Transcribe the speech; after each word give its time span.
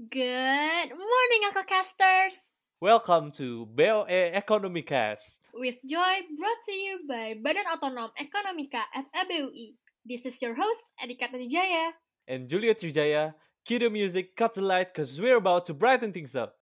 Good 0.00 0.96
morning, 0.96 1.42
Uncle 1.44 1.68
Casters! 1.68 2.40
Welcome 2.80 3.28
to 3.36 3.68
BOE 3.76 4.32
Economy 4.32 4.80
Cast. 4.80 5.36
With 5.52 5.76
joy 5.84 6.24
brought 6.40 6.62
to 6.64 6.72
you 6.72 7.04
by 7.04 7.36
Badan 7.36 7.68
Otonom 7.68 8.08
Ekonomika 8.16 8.80
FEBUI. 8.96 9.76
This 10.08 10.24
is 10.24 10.40
your 10.40 10.56
host, 10.56 10.80
Adika 10.96 11.28
Trijaya. 11.28 11.92
And 12.24 12.48
Julia 12.48 12.72
Trijaya, 12.72 13.36
cue 13.68 13.76
the 13.76 13.92
music, 13.92 14.32
cut 14.40 14.56
the 14.56 14.64
light, 14.64 14.88
cause 14.96 15.20
we're 15.20 15.36
about 15.36 15.68
to 15.68 15.76
brighten 15.76 16.16
things 16.16 16.32
up. 16.32 16.56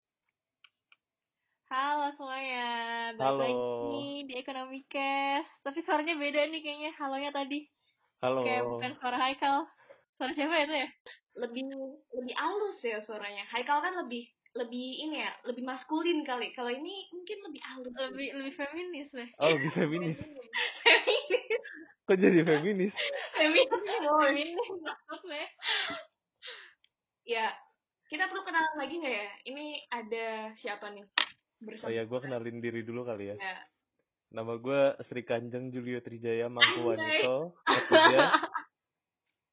Halo 1.67 2.15
semuanya, 2.15 3.19
balik 3.19 3.51
Halo. 3.51 3.91
lagi 3.91 4.31
di 4.31 4.35
Ekonomika. 4.39 5.43
Tapi 5.67 5.83
suaranya 5.83 6.15
beda 6.15 6.47
nih 6.55 6.63
kayaknya, 6.63 6.91
halonya 7.03 7.35
tadi. 7.35 7.67
Halo. 8.23 8.47
Kayak 8.47 8.63
bukan 8.63 8.93
suara 9.03 9.19
Haikal. 9.19 9.67
Suara 10.15 10.33
siapa 10.33 10.55
itu 10.63 10.75
ya? 10.75 10.89
lebih 11.35 11.67
lebih 12.15 12.35
halus 12.39 12.79
ya 12.83 13.03
suaranya. 13.03 13.43
Haikal 13.51 13.83
kan 13.83 13.95
lebih 14.07 14.31
lebih 14.55 15.11
ini 15.11 15.19
ya, 15.19 15.35
lebih 15.51 15.67
maskulin 15.67 16.23
kali. 16.23 16.55
Kalau 16.55 16.71
ini 16.71 17.11
mungkin 17.11 17.39
lebih 17.51 17.63
halus. 17.67 17.91
Lebih 17.91 18.29
lebih 18.39 18.55
feminis 18.55 19.09
deh. 19.11 19.29
Oh, 19.43 19.51
lebih 19.51 19.71
feminis. 19.75 20.19
feminis. 20.87 21.63
Kok 22.07 22.17
jadi 22.23 22.41
feminis? 22.47 22.95
Feminis. 23.35 23.71
Oh, 24.07 24.19
feminis 24.23 24.69
maksudnya. 25.11 25.47
Ya, 27.27 27.47
kita 28.07 28.31
perlu 28.31 28.47
kenalan 28.47 28.77
lagi 28.79 28.95
nggak 29.03 29.15
ya? 29.17 29.31
Ini 29.51 29.67
ada 29.91 30.27
siapa 30.55 30.87
nih? 30.95 31.03
Oh 31.03 31.65
Bersama. 31.65 31.91
ya, 31.91 32.05
gue 32.05 32.21
kenalin 32.21 32.63
diri 32.63 32.87
dulu 32.87 33.03
kali 33.03 33.35
ya. 33.35 33.37
Ya. 33.41 33.59
Nama 34.31 34.55
gue 34.61 34.81
Sri 35.09 35.27
Kanjeng 35.27 35.73
Julio 35.75 35.99
Trijaya 35.99 36.47
Mangku 36.47 36.95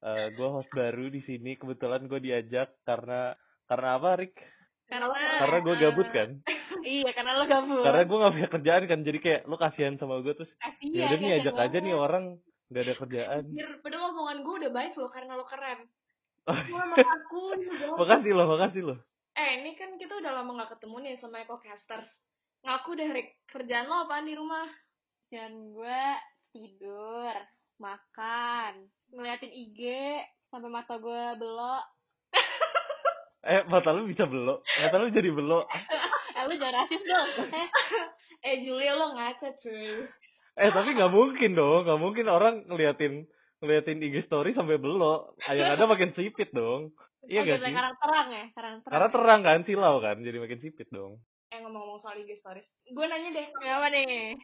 Ketiga. 0.02 0.18
Eh, 0.18 0.26
gue 0.34 0.48
host 0.50 0.70
baru 0.74 1.06
di 1.08 1.20
sini. 1.22 1.54
Kebetulan 1.54 2.10
gue 2.10 2.18
diajak 2.18 2.74
karena 2.82 3.38
karena 3.70 3.88
apa, 3.94 4.10
Rick? 4.18 4.34
Karena 4.90 5.06
Karena 5.14 5.58
gue 5.62 5.74
gabut 5.78 6.08
kan. 6.10 6.30
Iya, 6.82 7.14
karena 7.14 7.38
lo 7.38 7.46
gabut. 7.46 7.86
Karena 7.86 8.02
gue 8.02 8.18
gak 8.18 8.34
punya 8.34 8.48
kerjaan 8.50 8.84
kan. 8.90 9.00
Jadi 9.06 9.18
kayak 9.22 9.40
lu 9.46 9.54
kasihan 9.54 9.94
sama 10.02 10.18
gue 10.18 10.34
terus. 10.34 10.50
Ya 10.82 11.06
udah 11.06 11.18
nih 11.22 11.30
kasihan 11.30 11.38
ajak 11.38 11.56
aja 11.62 11.78
nih 11.78 11.94
orang 11.94 12.24
nggak 12.72 12.82
ada 12.82 12.94
kerjaan. 12.98 13.42
Anjir, 13.46 13.68
padahal 13.84 14.10
omongan 14.10 14.38
gue 14.42 14.54
udah 14.66 14.72
baik 14.74 14.92
loh 14.98 15.10
karena 15.12 15.32
lo 15.38 15.46
keren. 15.46 15.86
Oh, 16.50 16.58
Gue 16.58 16.84
mengaku 16.90 17.44
makasih 18.02 18.32
loh, 18.34 18.46
makasih 18.50 18.82
loh. 18.82 18.98
Eh, 19.38 19.62
ini 19.62 19.78
kan 19.78 19.94
kita 19.94 20.18
udah 20.18 20.42
lama 20.42 20.66
gak 20.66 20.74
ketemu 20.74 20.96
nih 21.06 21.14
sama 21.22 21.46
EcoCasters. 21.46 22.10
Ngaku 22.66 22.90
deh, 22.98 23.08
Rick. 23.14 23.28
Kerjaan 23.46 23.86
lo 23.86 24.08
apaan 24.08 24.26
di 24.26 24.34
rumah? 24.34 24.66
Dan 25.30 25.70
gue 25.70 26.02
tidur, 26.50 27.32
makan, 27.82 28.86
ngeliatin 29.10 29.50
IG 29.50 29.80
sampai 30.46 30.70
mata 30.70 31.02
gue 31.02 31.22
belok. 31.42 31.84
Eh, 33.42 33.66
mata 33.66 33.90
lu 33.90 34.06
bisa 34.06 34.22
belok. 34.22 34.62
Mata 34.62 34.96
lu 35.02 35.10
jadi 35.10 35.30
belok. 35.34 35.66
Eh 36.32 36.48
lu 36.48 36.56
jangan 36.56 36.88
rasis 36.88 37.02
dong. 37.04 37.28
Eh, 37.52 37.68
Eh, 38.42 38.56
Julia 38.64 38.96
lo 38.96 39.12
ngaca, 39.14 39.52
cuy. 39.60 40.08
Eh, 40.58 40.70
tapi 40.72 40.96
nggak 40.96 41.12
mungkin 41.12 41.52
dong. 41.52 41.84
Nggak 41.84 42.00
mungkin 42.00 42.26
orang 42.26 42.64
ngeliatin 42.66 43.28
ngeliatin 43.60 44.00
IG 44.02 44.26
story 44.26 44.56
sampai 44.56 44.80
belok. 44.80 45.36
Yang 45.46 45.76
ada 45.78 45.84
makin 45.84 46.10
sipit 46.16 46.50
dong. 46.50 46.96
Iya 47.22 47.44
oh, 47.44 47.46
gak 47.46 47.62
sih? 47.62 47.70
Karena 47.70 47.94
terang 47.94 48.28
ya, 48.34 48.44
karena 48.50 48.70
terang. 48.82 48.90
Karena 48.90 49.08
terang 49.14 49.40
kan, 49.44 49.58
silau 49.62 49.96
kan. 50.02 50.16
Jadi 50.24 50.36
makin 50.42 50.58
sipit 50.58 50.88
dong. 50.90 51.22
Eh, 51.54 51.60
ngomong-ngomong 51.62 52.00
soal 52.02 52.18
IG 52.18 52.34
stories. 52.40 52.66
Gue 52.90 53.06
nanya 53.06 53.30
deh, 53.30 53.46
Kenapa 53.54 53.92
nih? 53.94 54.34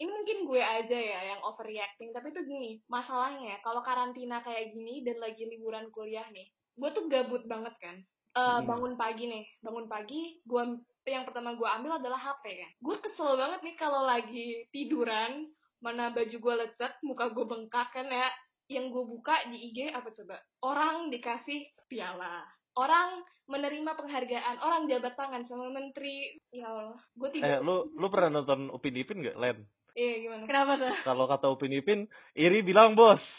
Ini 0.00 0.08
mungkin 0.08 0.48
gue 0.48 0.58
aja 0.58 0.96
ya 0.96 1.20
yang 1.30 1.44
overreacting, 1.44 2.10
tapi 2.10 2.32
tuh 2.32 2.40
gini, 2.42 2.80
masalahnya 2.88 3.52
ya, 3.52 3.58
kalau 3.60 3.84
karantina 3.84 4.40
kayak 4.40 4.72
gini 4.72 5.04
dan 5.04 5.20
lagi 5.20 5.44
liburan 5.44 5.92
kuliah 5.92 6.24
nih, 6.32 6.48
gue 6.74 6.90
tuh 6.90 7.04
gabut 7.06 7.44
banget 7.44 7.76
kan. 7.76 7.96
Eh, 8.30 8.40
Hmm. 8.40 8.64
bangun 8.64 8.94
pagi 8.94 9.26
nih, 9.26 9.44
bangun 9.60 9.86
pagi, 9.86 10.40
gue 10.40 10.62
yang 11.04 11.26
pertama 11.26 11.52
gue 11.52 11.66
ambil 11.66 11.98
adalah 11.98 12.16
HP 12.16 12.44
kan. 12.56 12.70
Gue 12.78 12.96
kesel 12.96 13.34
banget 13.34 13.60
nih 13.60 13.76
kalau 13.76 14.06
lagi 14.06 14.64
tiduran, 14.70 15.50
mana 15.80 16.08
baju 16.08 16.36
gue 16.38 16.54
lecet, 16.56 16.92
muka 17.02 17.28
gue 17.28 17.44
bengkak 17.44 17.90
kan 17.90 18.06
ya. 18.06 18.30
Yang 18.70 18.94
gue 18.94 19.04
buka 19.10 19.34
di 19.50 19.58
IG 19.68 19.90
apa 19.90 20.14
coba? 20.14 20.38
Orang 20.62 21.10
dikasih 21.10 21.60
piala. 21.90 22.46
Orang 22.78 23.26
menerima 23.50 23.98
penghargaan, 23.98 24.62
orang 24.62 24.86
jabat 24.86 25.18
tangan 25.18 25.42
sama 25.42 25.66
menteri. 25.68 26.38
Ya 26.54 26.70
Allah, 26.70 26.94
gue 27.18 27.28
Eh, 27.28 27.32
tidur. 27.34 27.60
lu 27.60 27.76
lu 27.98 28.06
pernah 28.06 28.38
nonton 28.38 28.70
Upin 28.70 28.94
Ipin 28.94 29.26
gak, 29.26 29.34
Len? 29.36 29.58
Iya 29.98 30.14
gimana? 30.22 30.44
Kenapa 30.46 30.72
tuh? 30.78 30.94
Kalau 31.02 31.24
kata 31.26 31.46
Upin 31.50 31.74
Ipin, 31.74 32.00
iri 32.38 32.62
bilang 32.62 32.94
bos. 32.94 33.20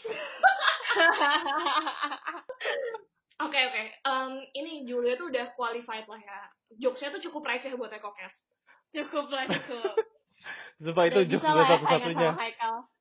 Oke 3.42 3.58
oke, 3.58 3.84
Em, 4.06 4.32
ini 4.54 4.86
Julia 4.86 5.18
tuh 5.18 5.34
udah 5.34 5.50
qualified 5.58 6.06
lah 6.06 6.22
ya. 6.22 6.40
Jokesnya 6.78 7.18
tuh 7.18 7.22
cukup 7.26 7.50
receh 7.50 7.74
buat 7.74 7.90
EcoCast. 7.90 8.38
cukup 8.94 9.34
lah, 9.34 9.50
cukup. 9.50 9.98
Sumpah 10.78 11.06
itu 11.10 11.20
jokes 11.26 11.46
gue 11.46 11.64
ya, 11.64 11.70
satu-satunya. 11.74 12.30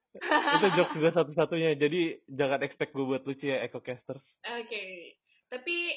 itu 0.56 0.68
jokes 0.80 0.96
gue 0.96 1.12
satu-satunya. 1.12 1.70
Jadi 1.76 2.24
jangan 2.24 2.64
expect 2.64 2.96
gue 2.96 3.04
buat 3.04 3.20
lucu 3.28 3.52
ya, 3.52 3.60
EcoCasters. 3.68 4.24
Oke, 4.64 5.16
tapi 5.52 5.92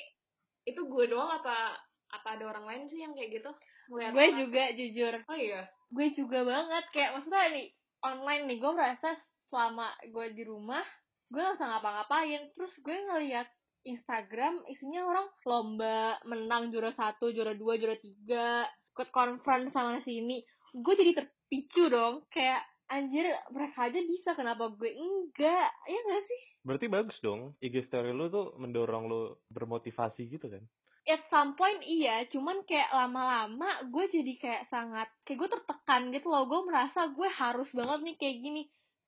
itu 0.68 0.82
gue 0.92 1.06
doang 1.08 1.40
apa 1.40 1.80
apa 2.12 2.28
ada 2.36 2.44
orang 2.52 2.66
lain 2.68 2.84
sih 2.92 3.00
yang 3.00 3.16
kayak 3.16 3.40
gitu? 3.40 3.52
Ngeliat 3.94 4.12
gue 4.18 4.28
juga 4.42 4.64
jujur, 4.74 5.14
Oh 5.30 5.38
iya. 5.38 5.62
gue 5.94 6.08
juga 6.18 6.40
banget. 6.42 6.84
Kayak 6.90 7.22
maksudnya 7.22 7.46
nih 7.54 7.68
online 8.02 8.44
nih 8.50 8.58
gue 8.58 8.72
merasa 8.74 9.10
selama 9.54 9.94
gue 10.10 10.26
di 10.34 10.44
rumah 10.44 10.82
gue 11.30 11.42
gak 11.42 11.58
usah 11.58 11.68
ngapa-ngapain. 11.78 12.42
Terus 12.58 12.74
gue 12.82 12.98
ngeliat 12.98 13.48
Instagram 13.84 14.64
isinya 14.70 15.06
orang 15.06 15.28
lomba 15.46 16.18
menang 16.26 16.74
juara 16.74 16.94
satu 16.96 17.30
juara 17.30 17.54
dua 17.54 17.78
juara 17.78 17.98
tiga 18.02 18.66
ikut 18.94 19.10
conference 19.14 19.74
sana 19.74 20.02
sini. 20.02 20.42
Gue 20.74 20.94
jadi 20.98 21.14
terpicu 21.14 21.90
dong. 21.90 22.26
Kayak 22.34 22.66
anjir 22.90 23.30
mereka 23.50 23.90
aja 23.90 24.00
bisa 24.02 24.38
kenapa 24.38 24.70
gue 24.74 24.90
enggak? 24.94 25.70
Ya 25.86 26.00
gak 26.02 26.24
sih? 26.26 26.42
Berarti 26.64 26.86
bagus 26.88 27.18
dong. 27.20 27.54
IG 27.60 27.84
story 27.86 28.14
lu 28.14 28.30
tuh 28.30 28.56
mendorong 28.62 29.10
lu 29.10 29.22
bermotivasi 29.52 30.30
gitu 30.32 30.48
kan. 30.48 30.64
At 31.08 31.22
some 31.28 31.56
point 31.60 31.82
iya 31.84 32.24
cuman 32.32 32.64
kayak 32.64 32.90
lama-lama 32.96 33.68
gue 33.92 34.06
jadi 34.08 34.34
kayak 34.40 34.64
sangat 34.72 35.08
kayak 35.28 35.38
gue 35.44 35.50
tertekan 35.52 36.02
gitu 36.16 36.28
loh 36.32 36.48
gue 36.48 36.62
merasa 36.68 37.12
gue 37.12 37.28
harus 37.28 37.68
banget 37.76 38.00
nih 38.04 38.16
kayak 38.20 38.38
gini 38.40 38.64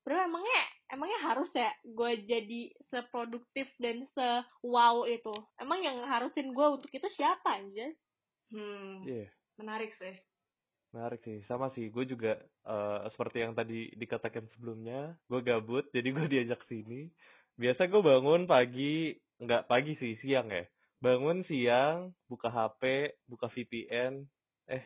Bro, 0.06 0.22
emangnya 0.22 0.62
emangnya 0.94 1.20
harus 1.26 1.50
ya 1.58 1.74
gue 1.82 2.12
jadi 2.30 2.62
seproduktif 2.94 3.66
dan 3.82 4.06
se 4.14 4.28
wow 4.62 5.02
itu 5.10 5.34
emang 5.58 5.82
yang 5.82 5.98
harusin 6.06 6.54
gue 6.54 6.68
untuk 6.78 6.92
itu 6.94 7.08
siapa 7.18 7.58
aja 7.58 7.90
Hmm, 8.54 9.02
Iya. 9.02 9.26
menarik 9.58 9.98
sih. 9.98 10.14
Menarik 10.94 11.22
sih, 11.26 11.42
sama 11.50 11.68
sih. 11.74 11.90
Gue 11.90 12.06
juga 12.06 12.38
eh, 12.66 13.00
seperti 13.10 13.42
yang 13.42 13.58
tadi 13.58 13.90
dikatakan 13.98 14.46
sebelumnya, 14.54 15.18
gue 15.28 15.42
gabut, 15.42 15.90
jadi 15.90 16.08
gue 16.14 16.26
diajak 16.34 16.62
sini. 16.70 17.10
Biasa 17.58 17.90
gue 17.90 18.02
bangun 18.06 18.46
pagi, 18.46 19.18
nggak 19.42 19.66
pagi 19.66 19.98
sih, 19.98 20.14
siang 20.14 20.48
ya. 20.54 20.64
Bangun 20.98 21.44
siang, 21.44 21.98
buka 22.26 22.48
HP, 22.48 22.82
buka 23.26 23.46
VPN, 23.48 24.26
eh, 24.66 24.84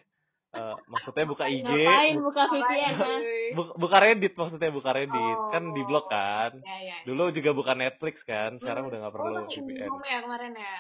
eh, 0.52 0.76
maksudnya 0.86 1.24
buka 1.24 1.46
IG, 1.46 1.64
ngapain 1.64 2.16
bu- 2.16 2.26
buka 2.26 2.44
VPN 2.46 2.94
ha? 2.94 3.08
bu- 3.52 3.76
buka 3.78 3.98
Reddit 4.00 4.34
maksudnya 4.34 4.70
buka 4.70 4.90
Reddit, 4.92 5.40
kan 5.50 5.64
di 5.70 5.82
blog 5.82 6.06
kan. 6.06 6.52
Ya 6.60 6.78
ya. 6.84 6.98
Dulu 7.04 7.30
juga 7.32 7.52
buka 7.54 7.74
Netflix 7.74 8.20
kan, 8.24 8.58
sekarang 8.58 8.84
Hmm. 8.84 8.90
udah 8.90 8.98
nggak 9.00 9.14
Oh, 9.14 9.18
perlu 9.18 9.34
pakai 9.40 9.56
VPN. 9.56 9.90
Ya 10.02 10.18
kemarin 10.20 10.54
ya. 10.54 10.76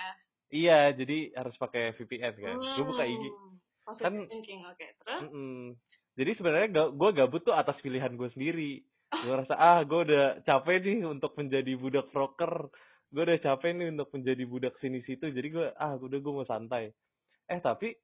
Iya, 0.49 0.79
jadi 0.97 1.17
harus 1.37 1.55
pakai 1.55 1.93
VPN 1.93 2.33
kan. 2.35 2.55
Gue 2.57 2.83
buka 2.83 3.05
IG. 3.05 3.23
Hmm, 3.23 3.53
Positive 3.85 4.01
Kan- 4.03 4.27
thinking, 4.27 4.61
oke. 4.63 4.85
Terus? 4.97 5.19
Mm-mm. 5.23 5.61
Jadi 6.13 6.31
sebenarnya 6.35 6.67
gue 6.89 7.09
gabut 7.11 7.41
tuh 7.43 7.53
atas 7.53 7.77
pilihan 7.79 8.11
gue 8.11 8.29
sendiri. 8.29 8.81
Gue 9.25 9.35
rasa 9.35 9.53
ah 9.53 9.81
gue 9.81 10.05
udah 10.05 10.41
capek 10.43 10.85
nih 10.85 11.01
untuk 11.01 11.33
menjadi 11.33 11.73
budak 11.73 12.09
broker. 12.09 12.69
Gue 13.09 13.23
udah 13.25 13.39
capek 13.41 13.71
nih 13.73 13.87
untuk 13.93 14.09
menjadi 14.13 14.43
budak 14.45 14.75
sini 14.77 15.01
situ. 15.01 15.29
Jadi 15.29 15.47
gue 15.49 15.67
ah 15.73 15.97
udah 15.97 16.19
gue 16.21 16.33
mau 16.33 16.45
santai. 16.45 16.93
Eh 17.49 17.59
tapi 17.61 17.97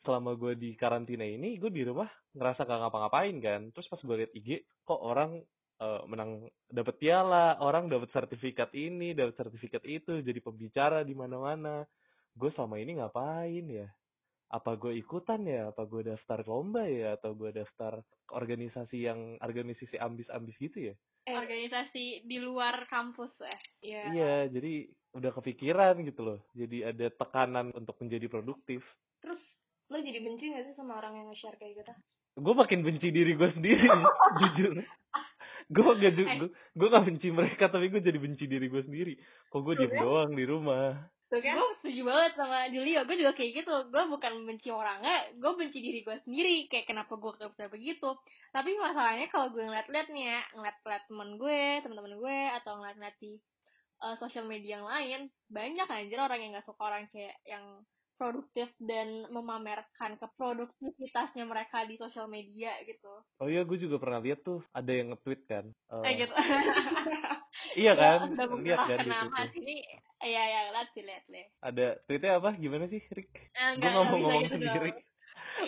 selama 0.00 0.36
gue 0.36 0.56
di 0.56 0.72
karantina 0.76 1.24
ini 1.24 1.60
gue 1.60 1.68
di 1.68 1.84
rumah 1.84 2.08
ngerasa 2.36 2.68
gak 2.68 2.80
ngapa-ngapain 2.86 3.36
kan. 3.40 3.60
Terus 3.72 3.86
pas 3.88 4.00
gue 4.00 4.16
liat 4.24 4.32
IG 4.36 4.48
kok 4.84 5.00
orang 5.00 5.40
eh, 5.80 6.02
menang 6.08 6.48
dapat 6.68 6.94
piala, 7.00 7.56
orang 7.64 7.88
dapat 7.88 8.12
sertifikat 8.12 8.70
ini, 8.76 9.16
dapat 9.16 9.34
sertifikat 9.36 9.82
itu, 9.88 10.20
jadi 10.20 10.40
pembicara 10.44 11.02
di 11.04 11.16
mana-mana. 11.16 11.84
Gue 12.36 12.52
selama 12.52 12.76
ini 12.80 13.00
ngapain 13.00 13.66
ya? 13.66 13.88
apa 14.50 14.74
gue 14.74 14.98
ikutan 14.98 15.46
ya 15.46 15.70
apa 15.70 15.86
gue 15.86 16.10
daftar 16.10 16.42
lomba 16.42 16.82
ya 16.82 17.14
atau 17.14 17.38
gue 17.38 17.54
daftar 17.54 18.02
organisasi 18.34 19.06
yang 19.06 19.38
organisasi 19.38 19.94
ambis-ambis 19.94 20.58
gitu 20.58 20.90
ya 20.90 20.94
Eh, 21.22 21.36
organisasi 21.36 22.24
di 22.24 22.38
luar 22.38 22.86
kampus 22.86 23.30
ya 23.38 23.56
Iya. 23.80 24.02
iya 24.10 24.34
jadi 24.48 24.72
udah 25.10 25.30
kepikiran 25.32 26.00
gitu 26.02 26.22
loh. 26.22 26.38
Jadi 26.52 26.80
ada 26.80 27.10
tekanan 27.10 27.74
untuk 27.74 27.98
menjadi 27.98 28.24
produktif. 28.26 28.80
Terus 29.18 29.42
lo 29.86 29.98
jadi 29.98 30.16
benci 30.18 30.48
gak 30.48 30.64
sih 30.64 30.74
sama 30.74 30.96
orang 30.96 31.18
yang 31.18 31.26
nge-share 31.28 31.56
kayak 31.56 31.82
gitu? 31.82 31.94
gue 32.30 32.54
makin 32.54 32.80
benci 32.80 33.10
diri 33.10 33.34
gue 33.34 33.50
sendiri 33.50 33.84
jujur. 34.40 34.80
Gue 35.66 35.92
gak 35.92 36.12
ju- 36.14 36.30
gue 36.72 36.88
gak 36.88 37.04
benci 37.04 37.28
mereka 37.28 37.68
tapi 37.68 37.90
gue 37.90 38.00
jadi 38.00 38.16
benci 38.16 38.46
diri 38.46 38.66
gue 38.66 38.80
sendiri. 38.80 39.18
Kok 39.46 39.60
gue 39.60 39.74
diem 39.76 39.90
Sebenarnya- 39.90 40.06
doang 40.06 40.30
di 40.32 40.44
rumah 40.46 40.94
Tuh 41.30 41.38
kan? 41.38 41.54
gue 41.54 41.78
setuju 41.78 42.10
banget 42.10 42.32
sama 42.34 42.66
Julio 42.74 43.06
gue 43.06 43.14
juga 43.14 43.32
kayak 43.38 43.62
gitu. 43.62 43.74
Gue 43.94 44.02
bukan 44.10 44.32
benci 44.50 44.68
orangnya 44.74 45.30
gue 45.38 45.52
benci 45.54 45.78
diri 45.78 46.02
gue 46.02 46.18
sendiri. 46.26 46.66
Kayak 46.66 46.90
kenapa 46.90 47.14
gue 47.14 47.30
gak 47.38 47.54
bisa 47.54 47.70
begitu? 47.70 48.10
Tapi 48.50 48.74
masalahnya 48.74 49.30
kalau 49.30 49.54
gue 49.54 49.62
ngeliat-liat 49.62 50.10
nih 50.10 50.24
ya 50.26 50.40
ngeliat-ngeliat 50.58 51.04
temen 51.06 51.30
gue 51.38 51.62
teman-teman 51.86 52.14
gue 52.18 52.38
atau 52.58 52.72
ngeliat-ngeliat 52.82 53.16
di 53.22 53.32
uh, 54.02 54.18
sosial 54.18 54.50
media 54.50 54.82
yang 54.82 54.86
lain 54.90 55.20
banyak 55.46 55.86
anjir 55.86 56.18
orang 56.18 56.42
yang 56.42 56.50
gak 56.58 56.66
suka 56.66 56.82
orang 56.82 57.06
kayak 57.06 57.38
yang 57.46 57.62
produktif 58.20 58.68
dan 58.78 59.08
memamerkan 59.28 60.20
keproduktivitasnya 60.20 61.42
mereka 61.42 61.82
di 61.82 61.96
sosial 61.96 62.28
media 62.28 62.76
gitu 62.84 63.08
Oh 63.40 63.48
iya, 63.48 63.64
gue 63.64 63.80
juga 63.80 63.96
pernah 63.96 64.20
lihat 64.20 64.44
tuh 64.44 64.60
ada 64.70 64.92
yang 64.92 65.10
nge-tweet 65.10 65.42
kan. 65.48 65.64
eh, 65.66 66.02
kayak 66.04 66.16
gitu 66.20 66.34
Iya 67.80 67.92
kan? 67.94 68.18
Lihat 68.60 68.78
kan 68.84 68.98
di 69.00 69.10
situ. 69.10 69.42
sini 69.52 69.76
iya 70.20 70.42
ya 70.44 70.60
lihat 70.70 70.88
sih 70.92 71.02
lihat 71.02 71.24
deh 71.26 71.46
Ada 71.60 71.86
tweetnya 72.04 72.36
apa? 72.36 72.50
Gimana 72.54 72.84
sih, 72.86 73.00
Rick? 73.08 73.32
Eh, 73.32 73.40
Gue 73.74 73.80
enggak, 73.80 73.90
nggak 73.90 74.04
mau 74.04 74.04
enggak 74.04 74.12
bisa 74.12 74.20
ngomong 74.20 74.42
gitu 74.42 74.54
sendiri. 74.54 74.90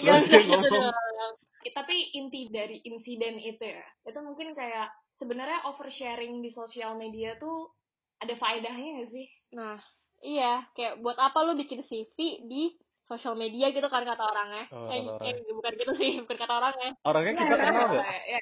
yang 0.02 0.20
gitu 0.28 0.46
ngomong. 0.68 0.84
dong. 0.92 1.34
tapi 1.72 1.94
inti 2.12 2.40
dari 2.48 2.76
insiden 2.82 3.38
itu 3.38 3.62
ya 3.62 3.80
itu 4.02 4.18
mungkin 4.20 4.52
kayak 4.52 4.90
sebenarnya 5.16 5.62
oversharing 5.64 6.42
di 6.42 6.50
sosial 6.50 6.98
media 6.98 7.38
tuh 7.38 7.70
ada 8.18 8.34
faedahnya 8.34 8.98
gak 8.98 9.10
sih 9.10 9.26
Nah, 9.52 9.78
iya, 10.22 10.64
kayak 10.72 11.02
buat 11.02 11.18
apa 11.18 11.38
lu 11.44 11.58
bikin 11.58 11.82
CV 11.84 12.16
di 12.46 12.72
sosial 13.10 13.34
media 13.36 13.68
gitu 13.74 13.86
kan 13.90 14.06
kata 14.06 14.22
orangnya. 14.22 14.64
Oh, 14.72 14.88
eh, 14.88 15.02
kata 15.02 15.12
orangnya. 15.18 15.34
eh, 15.36 15.52
bukan 15.52 15.72
gitu 15.76 15.92
sih, 15.98 16.10
bukan 16.24 16.36
kata 16.38 16.54
orangnya. 16.56 16.90
Orangnya 17.04 17.32
kita 17.36 17.54
kenal 17.58 17.86
nggak? 17.90 18.06
ya, 18.30 18.40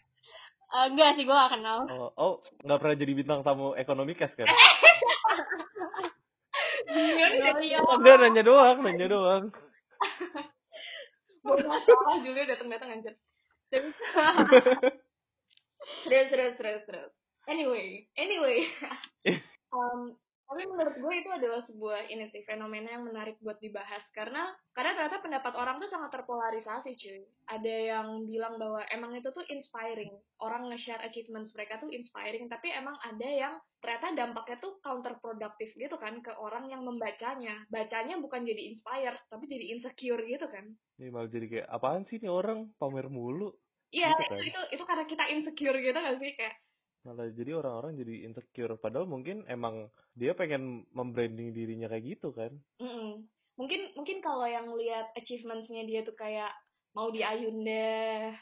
Eh, 0.70 0.86
enggak 0.86 1.18
sih, 1.18 1.26
gue 1.26 1.34
gak 1.34 1.58
kenal. 1.58 1.78
Oh, 1.90 2.10
oh, 2.14 2.34
nggak 2.62 2.78
pernah 2.78 2.94
jadi 2.94 3.12
bintang 3.18 3.42
tamu 3.42 3.74
ekonomi 3.74 4.14
kas 4.14 4.30
kan? 4.38 4.46
Iya. 6.90 7.78
Enggak 7.86 8.16
nanya 8.18 8.42
doang, 8.42 8.82
nanya 8.82 9.06
doang. 9.06 9.44
Baru 11.46 11.62
masalah 11.70 12.18
Julia 12.20 12.44
datang-datang 12.50 12.98
anjir. 12.98 13.14
Terus 16.10 16.26
terus 16.28 16.54
terus 16.58 16.82
terus. 16.84 17.10
Anyway, 17.46 18.04
anyway. 18.18 18.66
um, 19.74 20.18
tapi 20.50 20.66
menurut 20.66 20.98
gue 20.98 21.14
itu 21.14 21.30
adalah 21.30 21.62
sebuah 21.62 22.10
ini 22.10 22.26
sih 22.26 22.42
fenomena 22.42 22.90
yang 22.98 23.06
menarik 23.06 23.38
buat 23.38 23.62
dibahas 23.62 24.02
karena 24.10 24.50
karena 24.74 24.98
ternyata 24.98 25.22
pendapat 25.22 25.54
orang 25.54 25.78
tuh 25.78 25.86
sangat 25.86 26.10
terpolarisasi 26.10 26.98
cuy. 26.98 27.22
Ada 27.46 27.74
yang 27.94 28.26
bilang 28.26 28.58
bahwa 28.58 28.82
emang 28.90 29.14
itu 29.14 29.30
tuh 29.30 29.46
inspiring. 29.46 30.10
Orang 30.42 30.66
nge-share 30.74 31.06
achievements 31.06 31.54
mereka 31.54 31.78
tuh 31.78 31.94
inspiring, 31.94 32.50
tapi 32.50 32.74
emang 32.74 32.98
ada 32.98 33.28
yang 33.30 33.54
ternyata 33.78 34.26
dampaknya 34.26 34.58
tuh 34.58 34.82
counterproductive 34.82 35.70
gitu 35.78 35.96
kan 36.02 36.18
ke 36.18 36.34
orang 36.34 36.66
yang 36.66 36.82
membacanya. 36.82 37.62
Bacanya 37.70 38.18
bukan 38.18 38.42
jadi 38.42 38.74
inspired, 38.74 39.22
tapi 39.30 39.46
jadi 39.46 39.78
insecure 39.78 40.26
gitu 40.26 40.50
kan. 40.50 40.66
Ini 40.98 41.14
malah 41.14 41.30
jadi 41.30 41.46
kayak 41.46 41.68
apaan 41.70 42.02
sih 42.10 42.18
nih 42.18 42.30
orang 42.30 42.74
pamer 42.74 43.06
mulu? 43.06 43.54
Iya, 43.94 44.18
Gitu 44.18 44.22
kan. 44.26 44.38
itu, 44.38 44.50
itu 44.50 44.60
itu 44.74 44.82
karena 44.82 45.04
kita 45.06 45.24
insecure 45.30 45.78
gitu 45.78 45.98
gak 45.98 46.18
sih 46.18 46.30
kayak 46.34 46.54
Malah 47.04 47.32
jadi 47.32 47.56
orang-orang 47.56 47.96
jadi 47.96 48.28
insecure. 48.28 48.76
Padahal 48.76 49.08
mungkin 49.08 49.48
emang 49.48 49.88
dia 50.12 50.36
pengen 50.36 50.84
membranding 50.92 51.56
dirinya 51.56 51.88
kayak 51.88 52.16
gitu 52.18 52.30
kan? 52.36 52.52
mm-mm. 52.80 53.24
mungkin 53.60 53.92
mungkin 53.92 54.24
kalau 54.24 54.48
yang 54.48 54.72
lihat 54.72 55.12
achievementsnya 55.16 55.84
dia 55.84 56.00
tuh 56.00 56.16
kayak 56.16 56.48
mau 56.96 57.12
di 57.12 57.20
Ayunda 57.20 58.32